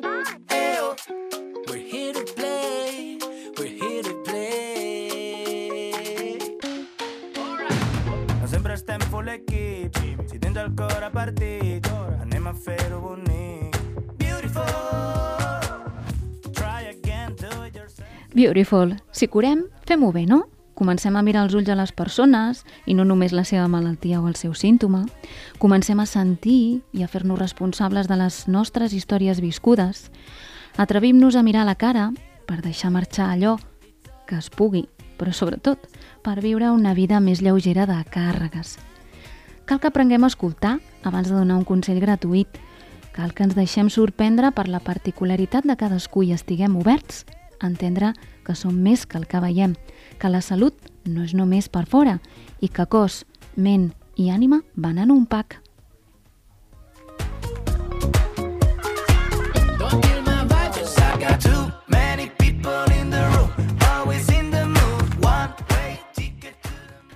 We're 0.00 0.24
here 0.48 1.43
cor 10.74 11.02
a 11.02 11.10
partit, 11.10 11.86
anem 12.20 12.46
a 12.46 12.54
fer-ho 12.54 13.00
bonic. 13.00 13.76
Beautiful. 14.18 14.62
Try 16.52 16.90
again, 16.90 17.34
do 17.36 17.64
it 17.64 17.74
yourself. 17.76 18.08
Beautiful. 18.34 18.96
Si 19.12 19.28
curem, 19.28 19.66
fem-ho 19.86 20.12
bé, 20.12 20.26
no? 20.26 20.44
Comencem 20.74 21.14
a 21.14 21.22
mirar 21.22 21.44
els 21.46 21.54
ulls 21.54 21.70
a 21.70 21.76
les 21.78 21.92
persones 21.94 22.64
i 22.86 22.94
no 22.98 23.04
només 23.06 23.32
la 23.32 23.44
seva 23.46 23.68
malaltia 23.70 24.20
o 24.20 24.26
el 24.26 24.34
seu 24.34 24.54
símptoma. 24.58 25.04
Comencem 25.62 26.00
a 26.02 26.06
sentir 26.06 26.82
i 26.92 27.04
a 27.04 27.08
fer-nos 27.08 27.38
responsables 27.38 28.10
de 28.10 28.18
les 28.18 28.48
nostres 28.48 28.92
històries 28.92 29.40
viscudes. 29.40 30.10
Atrevim-nos 30.76 31.36
a 31.36 31.44
mirar 31.46 31.62
la 31.68 31.76
cara 31.78 32.10
per 32.46 32.58
deixar 32.62 32.90
marxar 32.90 33.30
allò 33.30 33.54
que 34.26 34.40
es 34.40 34.50
pugui, 34.50 34.88
però 35.16 35.30
sobretot 35.30 35.86
per 36.24 36.40
viure 36.42 36.72
una 36.74 36.94
vida 36.94 37.20
més 37.20 37.40
lleugera 37.44 37.86
de 37.86 38.00
càrregues. 38.10 38.74
Cal 39.64 39.80
que 39.80 39.88
aprenguem 39.88 40.24
a 40.24 40.28
escoltar 40.28 40.80
abans 41.02 41.28
de 41.28 41.34
donar 41.34 41.56
un 41.56 41.64
consell 41.64 42.00
gratuït. 42.00 42.48
Cal 43.16 43.32
que 43.32 43.46
ens 43.46 43.56
deixem 43.56 43.88
sorprendre 43.88 44.50
per 44.52 44.66
la 44.68 44.82
particularitat 44.84 45.64
de 45.64 45.76
cadascú 45.80 46.24
i 46.24 46.34
estiguem 46.36 46.76
oberts 46.76 47.24
a 47.60 47.70
entendre 47.70 48.12
que 48.44 48.56
som 48.58 48.76
més 48.76 49.06
que 49.06 49.16
el 49.16 49.26
que 49.26 49.40
veiem, 49.40 49.76
que 50.20 50.28
la 50.28 50.42
salut 50.44 50.76
no 51.08 51.24
és 51.24 51.32
només 51.32 51.70
per 51.72 51.86
fora 51.88 52.18
i 52.60 52.68
que 52.68 52.84
cos, 52.84 53.24
ment 53.56 53.92
i 54.20 54.28
ànima 54.30 54.60
van 54.76 54.98
en 54.98 55.14
un 55.14 55.24
pack. 55.24 55.64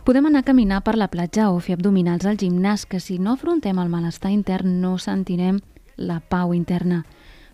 Podem 0.08 0.24
anar 0.24 0.38
a 0.38 0.42
caminar 0.42 0.80
per 0.84 0.94
la 0.96 1.10
platja 1.12 1.50
o 1.52 1.58
fer 1.60 1.74
abdominals 1.76 2.24
al 2.24 2.38
gimnàs, 2.40 2.86
que 2.88 2.96
si 2.96 3.18
no 3.20 3.34
afrontem 3.34 3.76
el 3.76 3.90
malestar 3.92 4.30
intern 4.32 4.78
no 4.80 4.94
sentirem 4.96 5.58
la 5.98 6.22
pau 6.24 6.54
interna. 6.56 7.02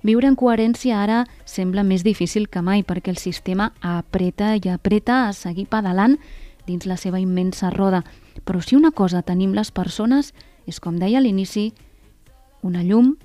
Viure 0.07 0.31
en 0.31 0.37
coherència 0.39 1.01
ara 1.03 1.25
sembla 1.51 1.83
més 1.83 2.05
difícil 2.07 2.47
que 2.47 2.63
mai 2.63 2.87
perquè 2.87 3.11
el 3.11 3.19
sistema 3.19 3.73
apreta 3.83 4.53
i 4.55 4.71
apreta 4.71 5.25
a 5.25 5.35
seguir 5.35 5.67
pedalant 5.67 6.15
dins 6.69 6.87
la 6.87 6.95
seva 6.95 7.19
immensa 7.19 7.75
roda. 7.75 8.05
Però 8.47 8.63
si 8.63 8.79
una 8.79 8.95
cosa 8.95 9.27
tenim 9.27 9.51
les 9.51 9.75
persones 9.75 10.31
és, 10.65 10.79
com 10.79 11.03
deia 11.03 11.19
a 11.19 11.27
l'inici, 11.27 11.73
una 12.63 12.87
llum 12.87 13.17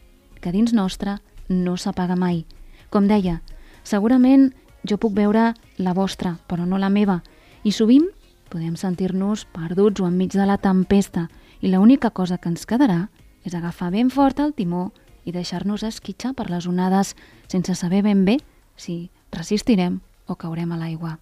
que 0.41 0.49
dins 0.49 0.73
nostra 0.73 1.19
no 1.49 1.77
s'apaga 1.77 2.17
mai. 2.17 2.47
Com 2.89 3.05
deia, 3.05 3.43
segurament 3.83 4.55
jo 4.81 4.97
puc 4.97 5.13
veure 5.13 5.53
la 5.77 5.93
vostra, 5.93 6.39
però 6.49 6.65
no 6.65 6.81
la 6.81 6.89
meva, 6.89 7.21
i 7.61 7.69
sovint 7.69 8.09
podem 8.49 8.75
sentir-nos 8.75 9.45
perduts 9.53 10.01
o 10.01 10.07
enmig 10.09 10.33
de 10.33 10.45
la 10.49 10.57
tempesta 10.57 11.27
i 11.61 11.71
l'única 11.71 12.09
cosa 12.09 12.37
que 12.37 12.49
ens 12.49 12.65
quedarà 12.65 13.07
és 13.45 13.55
agafar 13.55 13.91
ben 13.93 14.09
fort 14.09 14.41
el 14.43 14.53
timó 14.57 14.89
i 15.25 15.31
deixar-nos 15.31 15.85
esquitxar 15.85 16.33
per 16.35 16.49
les 16.49 16.67
onades 16.67 17.15
sense 17.47 17.75
saber 17.75 18.03
ben 18.03 18.25
bé 18.25 18.39
si 18.75 19.09
resistirem 19.31 20.01
o 20.25 20.35
caurem 20.35 20.71
a 20.71 20.77
l'aigua. 20.77 21.19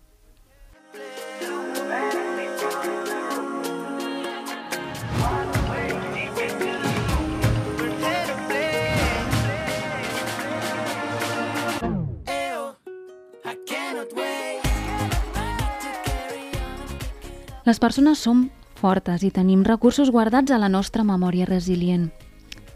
Les 17.67 17.81
persones 17.83 18.21
som 18.23 18.45
fortes 18.79 19.25
i 19.27 19.29
tenim 19.35 19.65
recursos 19.67 20.07
guardats 20.07 20.53
a 20.55 20.57
la 20.61 20.69
nostra 20.71 21.03
memòria 21.03 21.43
resilient. 21.49 22.05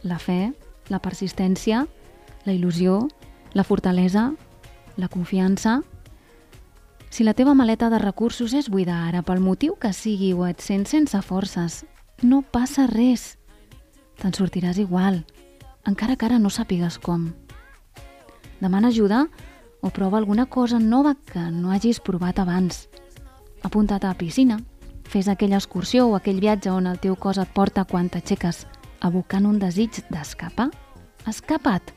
La 0.03 0.17
fe, 0.19 0.51
la 0.91 0.99
persistència, 0.99 1.85
la 2.43 2.51
il·lusió, 2.51 3.05
la 3.55 3.63
fortalesa, 3.63 4.33
la 4.97 5.07
confiança... 5.07 5.79
Si 7.11 7.23
la 7.23 7.33
teva 7.35 7.53
maleta 7.55 7.89
de 7.91 7.99
recursos 7.99 8.53
és 8.55 8.69
buida 8.71 8.97
ara 9.03 9.21
pel 9.23 9.39
motiu 9.43 9.77
que 9.79 9.91
sigui 9.91 10.29
o 10.31 10.45
et 10.47 10.59
sents 10.63 10.91
sense 10.91 11.19
forces, 11.27 11.81
no 12.23 12.39
passa 12.41 12.85
res. 12.87 13.37
Te'n 14.19 14.31
sortiràs 14.35 14.79
igual, 14.79 15.21
encara 15.87 16.15
que 16.15 16.27
ara 16.27 16.39
no 16.39 16.47
sàpigues 16.47 16.95
com. 17.03 17.29
Demana 18.59 18.91
ajuda 18.91 19.25
o 19.81 19.91
prova 19.91 20.19
alguna 20.19 20.47
cosa 20.47 20.79
nova 20.79 21.15
que 21.15 21.47
no 21.51 21.71
hagis 21.75 21.99
provat 21.99 22.39
abans. 22.39 22.87
Apunta't 23.63 24.07
a 24.07 24.15
piscina, 24.15 24.61
fes 25.07 25.27
aquella 25.27 25.57
excursió 25.57 26.07
o 26.07 26.15
aquell 26.15 26.39
viatge 26.41 26.71
on 26.71 26.87
el 26.87 26.99
teu 26.99 27.15
cos 27.15 27.39
et 27.41 27.49
porta 27.53 27.85
quan 27.85 28.09
t'aixeques, 28.09 28.65
abocant 28.99 29.45
un 29.45 29.59
desig 29.59 30.03
d'escapar. 30.09 30.69
Escapa't! 31.27 31.93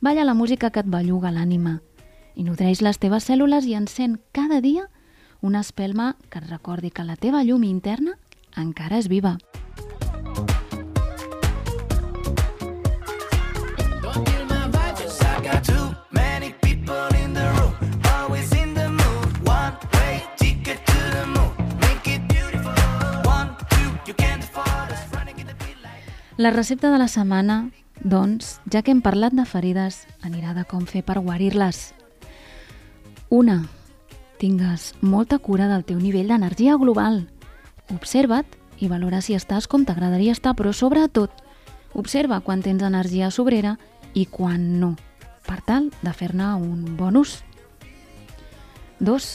Balla 0.00 0.24
la 0.24 0.34
música 0.34 0.70
que 0.70 0.82
et 0.82 0.90
belluga 0.90 1.30
l'ànima 1.30 1.80
i 2.34 2.44
nodreix 2.46 2.80
les 2.82 2.98
teves 2.98 3.28
cèl·lules 3.28 3.66
i 3.68 3.76
encén 3.78 4.18
cada 4.32 4.60
dia 4.60 4.88
una 5.42 5.60
espelma 5.60 6.16
que 6.30 6.40
et 6.40 6.48
recordi 6.50 6.90
que 6.90 7.04
la 7.04 7.16
teva 7.16 7.44
llum 7.44 7.64
interna 7.64 8.16
encara 8.56 8.98
és 8.98 9.08
viva. 9.08 9.36
La 26.42 26.50
recepta 26.50 26.90
de 26.90 26.98
la 26.98 27.06
setmana, 27.06 27.70
doncs, 28.02 28.56
ja 28.66 28.80
que 28.82 28.90
hem 28.90 28.98
parlat 28.98 29.30
de 29.38 29.44
ferides, 29.46 30.00
anirà 30.26 30.56
de 30.56 30.64
com 30.66 30.88
fer 30.90 31.04
per 31.06 31.20
guarir-les. 31.22 31.92
Una, 33.30 33.60
tingues 34.42 34.88
molta 35.06 35.38
cura 35.38 35.68
del 35.70 35.86
teu 35.86 36.00
nivell 36.02 36.34
d'energia 36.34 36.74
global. 36.82 37.20
Observa't 37.94 38.58
i 38.82 38.90
valora 38.90 39.22
si 39.22 39.38
estàs 39.38 39.70
com 39.70 39.86
t'agradaria 39.86 40.34
estar, 40.34 40.56
però 40.58 40.74
sobretot, 40.74 41.30
observa 41.94 42.42
quan 42.42 42.66
tens 42.66 42.82
energia 42.82 43.30
sobrera 43.30 43.76
i 44.12 44.26
quan 44.26 44.80
no, 44.82 44.96
per 45.46 45.62
tal 45.62 45.92
de 46.02 46.10
fer-ne 46.10 46.56
un 46.58 46.96
bon 46.98 47.22
ús. 47.22 47.38
2. 48.98 49.32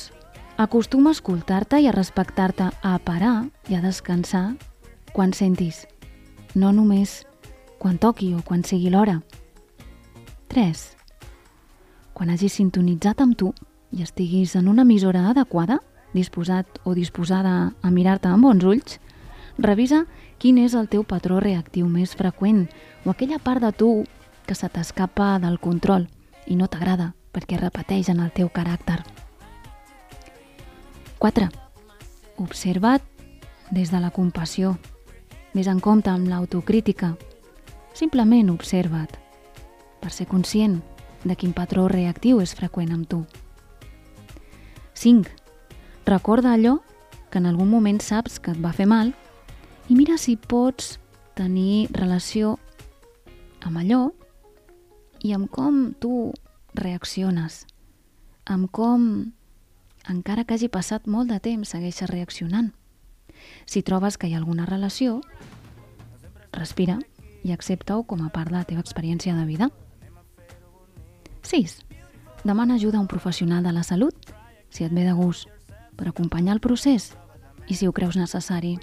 Acostuma 0.59 1.15
a 1.15 1.21
escoltar-te 1.21 1.79
i 1.79 1.87
a 1.87 1.95
respectar-te, 1.95 2.67
a 2.67 2.97
parar 2.99 3.45
i 3.71 3.79
a 3.79 3.85
descansar 3.85 4.57
quan 5.15 5.31
sentis, 5.31 5.85
no 6.57 6.73
només 6.73 7.21
quan 7.77 7.99
toqui 8.01 8.33
o 8.33 8.41
quan 8.43 8.63
sigui 8.65 8.89
l'hora. 8.89 9.21
3. 10.49 10.83
Quan 12.17 12.31
hagis 12.33 12.57
sintonitzat 12.57 13.21
amb 13.21 13.37
tu 13.37 13.53
i 13.93 14.01
estiguis 14.01 14.55
en 14.57 14.67
una 14.67 14.81
emissora 14.81 15.27
adequada, 15.29 15.79
disposat 16.13 16.81
o 16.83 16.95
disposada 16.97 17.73
a 17.81 17.91
mirar-te 17.93 18.31
amb 18.31 18.47
bons 18.49 18.65
ulls, 18.65 18.97
revisa 19.57 20.05
quin 20.41 20.57
és 20.61 20.73
el 20.77 20.89
teu 20.89 21.05
patró 21.05 21.39
reactiu 21.43 21.87
més 21.89 22.15
freqüent 22.17 22.65
o 23.05 23.13
aquella 23.13 23.39
part 23.39 23.61
de 23.61 23.71
tu 23.71 23.91
que 24.47 24.55
se 24.55 24.69
t'escapa 24.69 25.37
del 25.43 25.59
control 25.59 26.07
i 26.47 26.55
no 26.55 26.67
t'agrada 26.67 27.13
perquè 27.33 27.59
repeteix 27.61 28.09
en 28.09 28.21
el 28.23 28.33
teu 28.33 28.49
caràcter. 28.49 29.03
4. 31.19 31.49
Observa't 32.37 33.01
des 33.71 33.91
de 33.91 33.99
la 33.99 34.11
compassió. 34.11 34.77
Ves 35.53 35.67
en 35.67 35.79
compte 35.79 36.09
amb 36.09 36.27
l'autocrítica. 36.27 37.15
Simplement 37.93 38.51
observa't 38.51 39.15
per 40.01 40.11
ser 40.13 40.27
conscient 40.27 40.81
de 41.23 41.35
quin 41.35 41.53
patró 41.53 41.87
reactiu 41.91 42.41
és 42.43 42.53
freqüent 42.55 42.93
amb 42.93 43.07
tu. 43.09 43.23
5. 44.93 45.29
Recorda 46.05 46.53
allò 46.53 46.79
que 47.29 47.39
en 47.39 47.45
algun 47.45 47.69
moment 47.69 47.99
saps 48.01 48.39
que 48.39 48.53
et 48.53 48.61
va 48.63 48.73
fer 48.73 48.87
mal 48.87 49.13
i 49.89 49.95
mira 49.95 50.17
si 50.17 50.37
pots 50.37 50.97
tenir 51.37 51.87
relació 51.93 52.57
amb 53.61 53.81
allò 53.81 54.01
i 55.23 55.33
amb 55.33 55.49
com 55.51 55.93
tu 55.99 56.31
reacciones, 56.77 57.65
amb 58.45 58.69
com, 58.71 59.33
encara 60.07 60.45
que 60.45 60.55
hagi 60.55 60.69
passat 60.69 61.07
molt 61.07 61.31
de 61.31 61.39
temps, 61.43 61.73
segueixes 61.73 62.09
reaccionant. 62.09 62.71
Si 63.65 63.83
trobes 63.83 64.17
que 64.17 64.29
hi 64.29 64.35
ha 64.35 64.41
alguna 64.41 64.65
relació, 64.65 65.21
respira 66.57 66.97
i 67.43 67.53
accepta-ho 67.53 68.03
com 68.03 68.23
a 68.25 68.31
part 68.33 68.51
de 68.51 68.57
la 68.57 68.65
teva 68.67 68.83
experiència 68.83 69.35
de 69.37 69.45
vida. 69.45 69.69
6. 71.47 71.77
Demana 72.43 72.75
ajuda 72.75 72.97
a 72.97 73.01
un 73.01 73.07
professional 73.07 73.63
de 73.63 73.71
la 73.71 73.83
salut 73.83 74.33
si 74.69 74.83
et 74.83 74.93
ve 74.93 75.05
de 75.05 75.13
gust 75.15 75.47
per 75.95 76.09
acompanyar 76.09 76.57
el 76.57 76.61
procés 76.61 77.13
i 77.67 77.75
si 77.75 77.87
ho 77.87 77.93
creus 77.93 78.17
necessari. 78.19 78.77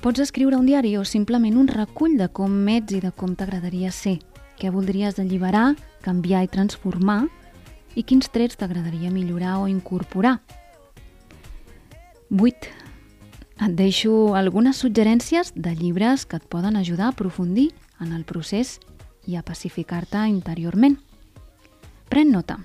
Pots 0.00 0.22
escriure 0.24 0.56
un 0.56 0.64
diari 0.64 0.94
o 0.96 1.04
simplement 1.04 1.58
un 1.60 1.66
recull 1.68 2.14
de 2.16 2.30
com 2.32 2.54
ets 2.72 2.94
i 2.96 3.02
de 3.02 3.10
com 3.12 3.34
t'agradaria 3.36 3.90
ser, 3.92 4.16
què 4.56 4.70
voldries 4.72 5.18
alliberar, 5.20 5.74
canviar 6.00 6.40
i 6.46 6.48
transformar 6.48 7.26
i 7.92 8.04
quins 8.08 8.30
trets 8.32 8.56
t'agradaria 8.56 9.12
millorar 9.12 9.58
o 9.60 9.68
incorporar. 9.68 10.38
8. 12.30 12.72
Et 13.60 13.76
deixo 13.76 14.32
algunes 14.38 14.80
suggerències 14.80 15.52
de 15.52 15.74
llibres 15.76 16.24
que 16.24 16.40
et 16.40 16.48
poden 16.48 16.80
ajudar 16.80 17.10
a 17.10 17.12
aprofundir 17.12 17.74
en 18.00 18.14
el 18.16 18.24
procés 18.24 18.78
i 19.28 19.36
a 19.36 19.44
pacificar-te 19.44 20.24
interiorment. 20.32 20.96
Pren 22.08 22.32
nota. 22.32 22.56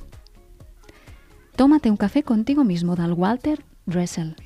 Tómate 1.60 1.92
un 1.92 1.98
café 1.98 2.24
contigo 2.24 2.64
mismo 2.64 2.96
del 2.96 3.12
Walter 3.12 3.60
Dressel. 3.86 4.38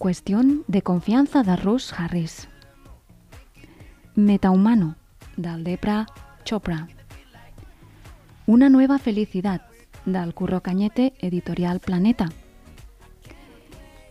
Cuestión 0.00 0.64
de 0.66 0.80
confianza 0.80 1.42
de 1.42 1.56
Russ 1.56 1.92
Harris. 1.92 2.48
Metahumano 4.14 4.96
del 5.36 5.62
Depra 5.62 6.06
Chopra. 6.42 6.88
Una 8.46 8.70
nueva 8.70 8.98
felicidad 8.98 9.60
del 10.06 10.32
Curro 10.32 10.62
Cañete 10.62 11.12
Editorial 11.18 11.80
Planeta. 11.80 12.30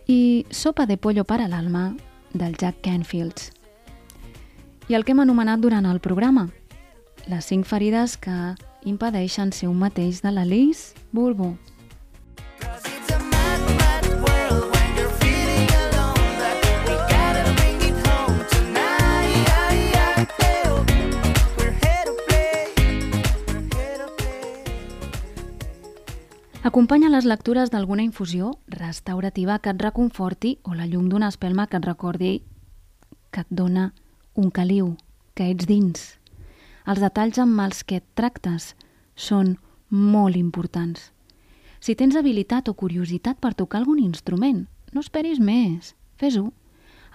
I 0.06 0.46
Sopa 0.50 0.86
de 0.86 0.96
pollo 0.96 1.24
para 1.24 1.48
l'alma 1.48 1.96
del 2.34 2.56
Jack 2.56 2.82
Canfields. 2.82 3.50
I 4.86 4.94
el 4.94 5.04
que 5.04 5.10
hem 5.10 5.24
anomenat 5.26 5.58
durant 5.58 5.90
el 5.90 5.98
programa, 5.98 6.52
les 7.26 7.50
cinc 7.50 7.66
ferides 7.66 8.14
que 8.14 8.54
impedeixen 8.86 9.50
ser 9.50 9.66
un 9.66 9.82
mateix 9.82 10.22
de 10.22 10.30
l'Alice 10.30 10.94
Bulbo. 11.10 11.56
Cause 12.60 12.89
Acompanya 26.62 27.08
les 27.08 27.24
lectures 27.24 27.70
d'alguna 27.72 28.02
infusió 28.04 28.50
restaurativa 28.68 29.54
que 29.64 29.70
et 29.72 29.80
reconforti 29.80 30.58
o 30.68 30.74
la 30.76 30.84
llum 30.84 31.06
d'una 31.08 31.30
espelma 31.32 31.64
que 31.66 31.78
et 31.80 31.86
recordi 31.88 32.32
que 33.32 33.40
et 33.40 33.48
dona 33.48 33.94
un 34.36 34.50
caliu, 34.50 34.90
que 35.32 35.48
ets 35.48 35.64
dins. 35.64 36.20
Els 36.84 37.00
detalls 37.00 37.40
amb 37.40 37.64
els 37.64 37.80
que 37.80 38.02
et 38.02 38.06
tractes 38.12 38.74
són 39.16 39.56
molt 39.88 40.36
importants. 40.36 41.14
Si 41.80 41.96
tens 41.96 42.12
habilitat 42.12 42.68
o 42.68 42.76
curiositat 42.76 43.40
per 43.40 43.54
tocar 43.56 43.80
algun 43.80 44.04
instrument, 44.04 44.66
no 44.92 45.00
esperis 45.00 45.40
més, 45.40 45.94
fes-ho. 46.20 46.52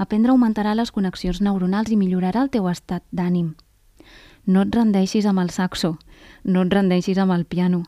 Aprendre 0.02 0.34
augmentarà 0.34 0.74
les 0.74 0.90
connexions 0.90 1.38
neuronals 1.38 1.94
i 1.94 2.02
millorarà 2.02 2.42
el 2.42 2.50
teu 2.50 2.66
estat 2.66 3.06
d'ànim. 3.14 3.54
No 4.48 4.66
et 4.66 4.74
rendeixis 4.74 5.30
amb 5.30 5.46
el 5.46 5.54
saxo, 5.54 6.00
no 6.44 6.66
et 6.66 6.74
rendeixis 6.74 7.22
amb 7.22 7.38
el 7.38 7.46
piano, 7.46 7.86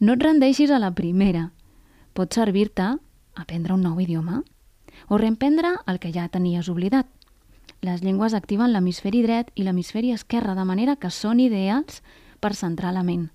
no 0.00 0.16
et 0.16 0.22
rendeixis 0.24 0.70
a 0.72 0.80
la 0.80 0.90
primera. 0.96 1.50
Pot 2.16 2.32
servir-te 2.34 2.96
aprendre 3.36 3.76
un 3.76 3.84
nou 3.84 4.00
idioma 4.00 4.42
o 5.08 5.18
reemprendre 5.20 5.76
el 5.86 6.00
que 6.00 6.12
ja 6.12 6.28
tenies 6.28 6.68
oblidat. 6.72 7.06
Les 7.80 8.02
llengües 8.02 8.34
activen 8.34 8.72
l'hemisferi 8.72 9.22
dret 9.22 9.52
i 9.54 9.64
l'hemisferi 9.64 10.12
esquerre 10.12 10.56
de 10.56 10.64
manera 10.64 10.96
que 10.96 11.12
són 11.12 11.40
ideals 11.40 12.02
per 12.40 12.56
centrar 12.56 12.92
la 12.96 13.04
ment 13.04 13.28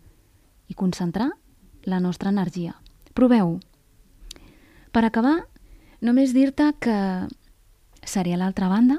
i 0.68 0.74
concentrar 0.74 1.32
la 1.86 2.02
nostra 2.02 2.30
energia. 2.34 2.76
Proveu-ho. 3.14 3.60
Per 4.92 5.04
acabar, 5.06 5.46
només 6.02 6.34
dir-te 6.34 6.72
que 6.82 6.98
seré 8.06 8.34
a 8.34 8.42
l'altra 8.42 8.70
banda, 8.70 8.98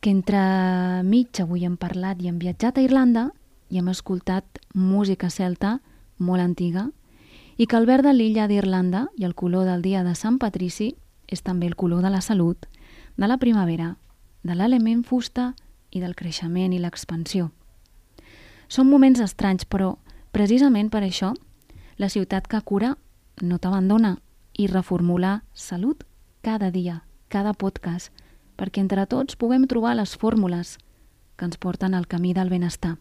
que 0.00 0.10
entre 0.10 1.02
mig 1.02 1.40
avui 1.42 1.64
hem 1.66 1.76
parlat 1.76 2.22
i 2.22 2.30
hem 2.30 2.38
viatjat 2.38 2.78
a 2.78 2.84
Irlanda 2.84 3.30
i 3.70 3.78
hem 3.78 3.88
escoltat 3.90 4.60
música 4.74 5.30
celta 5.30 5.78
molt 6.18 6.42
antiga 6.42 6.88
i 7.56 7.66
que 7.66 7.76
el 7.76 7.86
verd 7.86 8.06
de 8.06 8.12
l'illa 8.14 8.46
d'Irlanda 8.46 9.08
i 9.16 9.24
el 9.24 9.34
color 9.34 9.66
del 9.66 9.82
dia 9.82 10.04
de 10.04 10.14
Sant 10.14 10.38
Patrici 10.38 10.94
és 11.26 11.42
també 11.42 11.66
el 11.66 11.76
color 11.76 12.02
de 12.02 12.10
la 12.10 12.20
salut, 12.20 12.66
de 13.16 13.26
la 13.26 13.38
primavera, 13.38 13.96
de 14.42 14.54
l'element 14.54 15.02
fusta 15.04 15.54
i 15.90 16.00
del 16.00 16.14
creixement 16.14 16.72
i 16.72 16.78
l'expansió. 16.78 17.50
Són 18.68 18.88
moments 18.88 19.20
estranys, 19.20 19.64
però 19.64 19.96
precisament 20.32 20.90
per 20.92 21.02
això 21.02 21.32
la 21.98 22.08
ciutat 22.08 22.46
que 22.46 22.60
cura 22.62 22.96
no 23.42 23.58
t'abandona 23.58 24.18
i 24.58 24.66
reformula 24.66 25.42
salut 25.54 26.04
cada 26.42 26.70
dia, 26.70 27.02
cada 27.28 27.54
podcast, 27.54 28.12
perquè 28.56 28.82
entre 28.82 29.06
tots 29.06 29.36
puguem 29.36 29.66
trobar 29.66 29.96
les 29.96 30.16
fórmules 30.16 30.76
que 31.36 31.46
ens 31.46 31.58
porten 31.58 31.94
al 31.94 32.06
camí 32.06 32.34
del 32.34 32.50
benestar. 32.50 32.96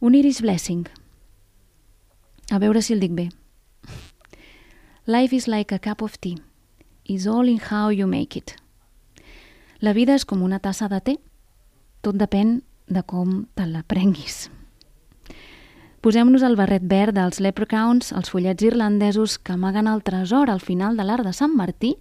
Un 0.00 0.14
iris 0.14 0.42
blessing. 0.42 0.86
A 2.50 2.60
veure 2.62 2.78
si 2.82 2.94
el 2.94 3.00
dic 3.02 3.10
bé. 3.10 3.30
Life 5.06 5.34
is 5.34 5.48
like 5.48 5.74
a 5.74 5.80
cup 5.80 6.02
of 6.02 6.20
tea. 6.20 6.38
Is 7.04 7.26
all 7.26 7.48
in 7.48 7.58
how 7.58 7.90
you 7.90 8.06
make 8.06 8.38
it. 8.38 8.54
La 9.80 9.92
vida 9.92 10.14
és 10.14 10.24
com 10.24 10.42
una 10.42 10.60
tassa 10.62 10.86
de 10.88 11.00
te. 11.02 11.16
Tot 12.06 12.14
depèn 12.14 12.60
de 12.86 13.02
com 13.02 13.46
te 13.58 13.66
la 13.66 13.82
prenguis. 13.82 14.46
Posem-nos 16.06 16.44
el 16.46 16.54
barret 16.54 16.86
verd 16.86 17.16
dels 17.18 17.40
leprechauns, 17.42 18.12
els 18.14 18.30
follets 18.30 18.62
irlandesos 18.62 19.40
que 19.42 19.56
amaguen 19.56 19.90
el 19.90 20.04
tresor 20.06 20.50
al 20.50 20.62
final 20.62 20.96
de 20.96 21.02
l'art 21.02 21.26
de 21.26 21.34
Sant 21.34 21.50
Martí 21.50 21.96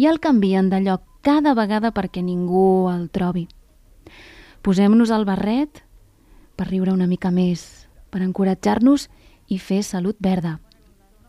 i 0.00 0.08
el 0.08 0.16
canvien 0.18 0.70
de 0.72 0.80
lloc 0.80 1.04
cada 1.20 1.52
vegada 1.52 1.92
perquè 1.92 2.24
ningú 2.24 2.88
el 2.88 3.10
trobi. 3.12 3.48
Posem-nos 4.64 5.12
el 5.12 5.28
barret 5.28 5.84
per 6.56 6.70
riure 6.72 6.96
una 6.96 7.08
mica 7.08 7.28
més, 7.28 7.86
per 8.08 8.24
encoratjar-nos 8.24 9.08
i 9.08 9.19
fer 9.58 9.82
salut 9.82 10.16
verda, 10.20 10.60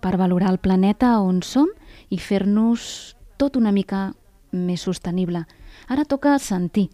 per 0.01 0.17
valorar 0.17 0.51
el 0.51 0.59
planeta 0.59 1.19
on 1.21 1.41
som 1.41 1.69
i 2.09 2.17
fer-nos 2.17 3.15
tot 3.37 3.57
una 3.57 3.71
mica 3.71 4.13
més 4.51 4.81
sostenible. 4.81 5.45
Ara 5.87 6.05
toca 6.05 6.37
sentir, 6.39 6.89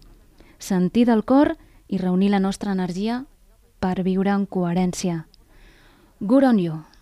sentir 0.59 1.05
del 1.07 1.25
cor 1.25 1.55
i 1.87 1.97
reunir 1.97 2.29
la 2.31 2.43
nostra 2.43 2.71
energia 2.71 3.25
per 3.79 4.03
viure 4.03 4.31
en 4.31 4.45
coherència. 4.45 5.25
Good 6.19 6.43
on 6.43 6.59
you! 6.59 6.96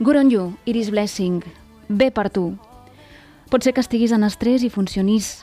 Good 0.00 0.16
on 0.16 0.30
you, 0.30 0.56
Iris 0.64 0.90
Blessing. 0.90 1.42
Bé 1.88 2.12
per 2.14 2.30
tu. 2.30 2.52
Pot 3.50 3.64
ser 3.66 3.72
que 3.74 3.82
estiguis 3.82 4.12
en 4.14 4.22
estrès 4.22 4.62
i 4.62 4.70
funcionis 4.70 5.40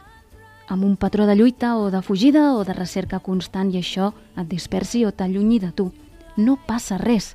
amb 0.71 0.85
un 0.87 0.93
patró 0.95 1.25
de 1.27 1.35
lluita 1.35 1.73
o 1.75 1.89
de 1.91 1.99
fugida 1.99 2.53
o 2.55 2.63
de 2.63 2.71
recerca 2.71 3.19
constant 3.19 3.73
i 3.73 3.81
això 3.81 4.13
et 4.39 4.47
dispersi 4.47 5.03
o 5.03 5.11
t'allunyi 5.11 5.59
de 5.59 5.73
tu. 5.75 5.89
No 6.37 6.55
passa 6.55 6.95
res, 6.95 7.33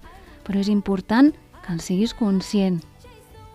però 0.48 0.64
és 0.64 0.72
important 0.72 1.28
que 1.61 1.74
en 1.76 1.85
siguis 1.85 2.16
conscient 2.16 2.80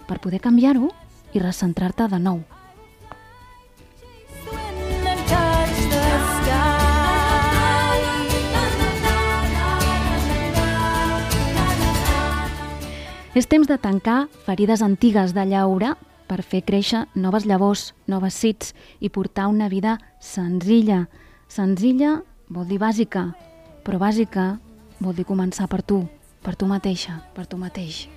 per 0.05 0.21
poder 0.21 0.43
canviar-ho 0.45 0.91
i 1.33 1.41
recentrar-te 1.41 2.05
de 2.13 2.21
nou. 2.21 2.43
És 13.35 13.49
temps 13.51 13.67
de 13.67 13.75
tancar 13.75 14.29
ferides 14.45 14.79
antigues 14.79 15.33
de 15.35 15.43
llaure 15.43 15.89
per 16.23 16.37
fer 16.39 16.61
créixer 16.63 17.01
noves 17.19 17.43
llavors, 17.43 17.89
noves 18.07 18.37
cits 18.39 18.71
i 19.03 19.09
portar 19.11 19.49
una 19.51 19.67
vida 19.67 19.97
senzilla. 20.23 21.01
Senzilla 21.51 22.21
vol 22.47 22.69
dir 22.71 22.79
bàsica, 22.79 23.25
però 23.83 23.99
bàsica 23.99 24.53
vol 25.03 25.19
dir 25.19 25.27
començar 25.27 25.67
per 25.67 25.81
tu, 25.83 26.05
per 26.47 26.55
tu 26.55 26.71
mateixa, 26.71 27.19
per 27.35 27.43
tu 27.43 27.59
mateix. 27.59 28.07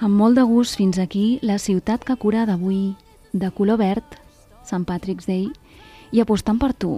Amb 0.00 0.14
molt 0.16 0.38
de 0.40 0.44
gust 0.48 0.80
fins 0.80 0.96
aquí 0.96 1.26
la 1.42 1.60
ciutat 1.60 2.04
que 2.08 2.16
cura 2.16 2.46
d'avui, 2.48 2.94
de 3.38 3.50
color 3.50 3.78
verd, 3.80 4.16
Sant 4.66 4.86
Patrick's 4.88 5.26
Day, 5.28 5.48
i 6.12 6.22
apostant 6.22 6.60
per 6.62 6.72
tu. 6.74 6.96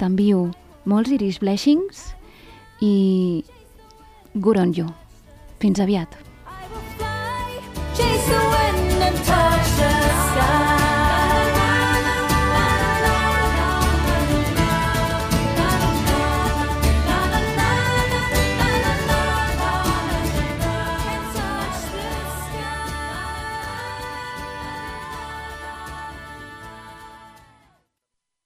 T'envio 0.00 0.50
molts 0.84 1.12
iris 1.16 1.40
blessings 1.42 2.10
i 2.84 3.44
good 4.34 4.60
on 4.60 4.74
you. 4.76 4.90
Fins 5.62 5.80
aviat. 5.80 6.12
I 6.46 6.68
will 6.68 6.84
fly, 6.98 7.60
chase 7.96 8.28
the 8.28 8.55